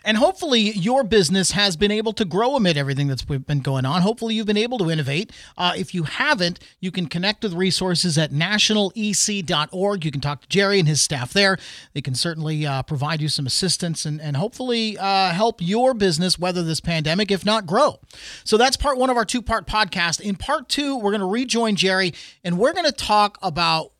And 0.05 0.18
hopefully, 0.18 0.61
your 0.61 1.03
business 1.03 1.53
has 1.53 1.74
been 1.74 1.90
able 1.90 2.12
to 2.12 2.26
grow 2.26 2.55
amid 2.55 2.76
everything 2.76 3.09
that's 3.09 3.24
been 3.24 3.61
going 3.61 3.87
on. 3.87 4.03
Hopefully, 4.03 4.35
you've 4.35 4.46
been 4.46 4.59
able 4.59 4.76
to 4.79 4.90
innovate. 4.90 5.33
Uh, 5.57 5.72
if 5.74 5.94
you 5.94 6.03
haven't, 6.05 6.61
you 6.81 6.90
can 6.90 7.07
connect 7.07 7.42
with 7.42 7.55
resources 7.55 8.18
at 8.18 8.31
nationalec.org. 8.31 10.05
You 10.05 10.11
can 10.11 10.20
talk 10.20 10.42
to 10.42 10.48
Jerry 10.48 10.79
and 10.79 10.87
his 10.87 11.00
staff 11.00 11.33
there. 11.33 11.57
They 11.94 12.03
can 12.03 12.14
certainly 12.14 12.66
uh, 12.66 12.83
provide 12.83 13.22
you 13.22 13.29
some 13.29 13.46
assistance 13.46 14.05
and, 14.05 14.20
and 14.20 14.37
hopefully 14.37 14.98
uh, 14.98 15.31
help 15.31 15.62
your 15.62 15.94
business 15.94 16.38
weather 16.38 16.62
this 16.62 16.81
pandemic, 16.81 17.31
if 17.31 17.46
not 17.46 17.66
grow. 17.66 17.98
So, 18.44 18.59
that's 18.59 18.76
part 18.76 18.98
one 18.98 19.09
of 19.09 19.16
our 19.16 19.24
two 19.24 19.40
part 19.40 19.66
podcast. 19.66 20.20
In 20.20 20.37
part 20.37 20.68
two, 20.68 20.96
we're 20.96 21.11
going 21.11 21.20
to 21.20 21.26
rejoin 21.26 21.74
Jerry 21.74 22.12
and 22.44 22.59
we're 22.59 22.74
going 22.74 22.85
to 22.85 22.92
talk 22.92 23.38
about 23.42 23.92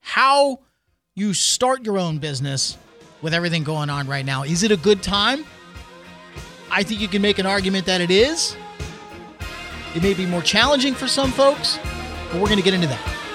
how 0.00 0.60
you 1.18 1.34
start 1.34 1.84
your 1.84 1.98
own 1.98 2.18
business 2.18 2.78
with 3.22 3.34
everything 3.34 3.64
going 3.64 3.90
on 3.90 4.06
right 4.06 4.24
now. 4.24 4.44
Is 4.44 4.62
it 4.62 4.70
a 4.70 4.76
good 4.76 5.02
time? 5.02 5.44
I 6.70 6.84
think 6.84 7.00
you 7.00 7.08
can 7.08 7.20
make 7.20 7.40
an 7.40 7.46
argument 7.46 7.86
that 7.86 8.00
it 8.00 8.12
is. 8.12 8.56
It 9.96 10.02
may 10.02 10.14
be 10.14 10.26
more 10.26 10.42
challenging 10.42 10.94
for 10.94 11.08
some 11.08 11.32
folks, 11.32 11.76
but 12.30 12.34
we're 12.34 12.46
going 12.46 12.58
to 12.58 12.62
get 12.62 12.72
into 12.72 12.86
that. 12.86 13.27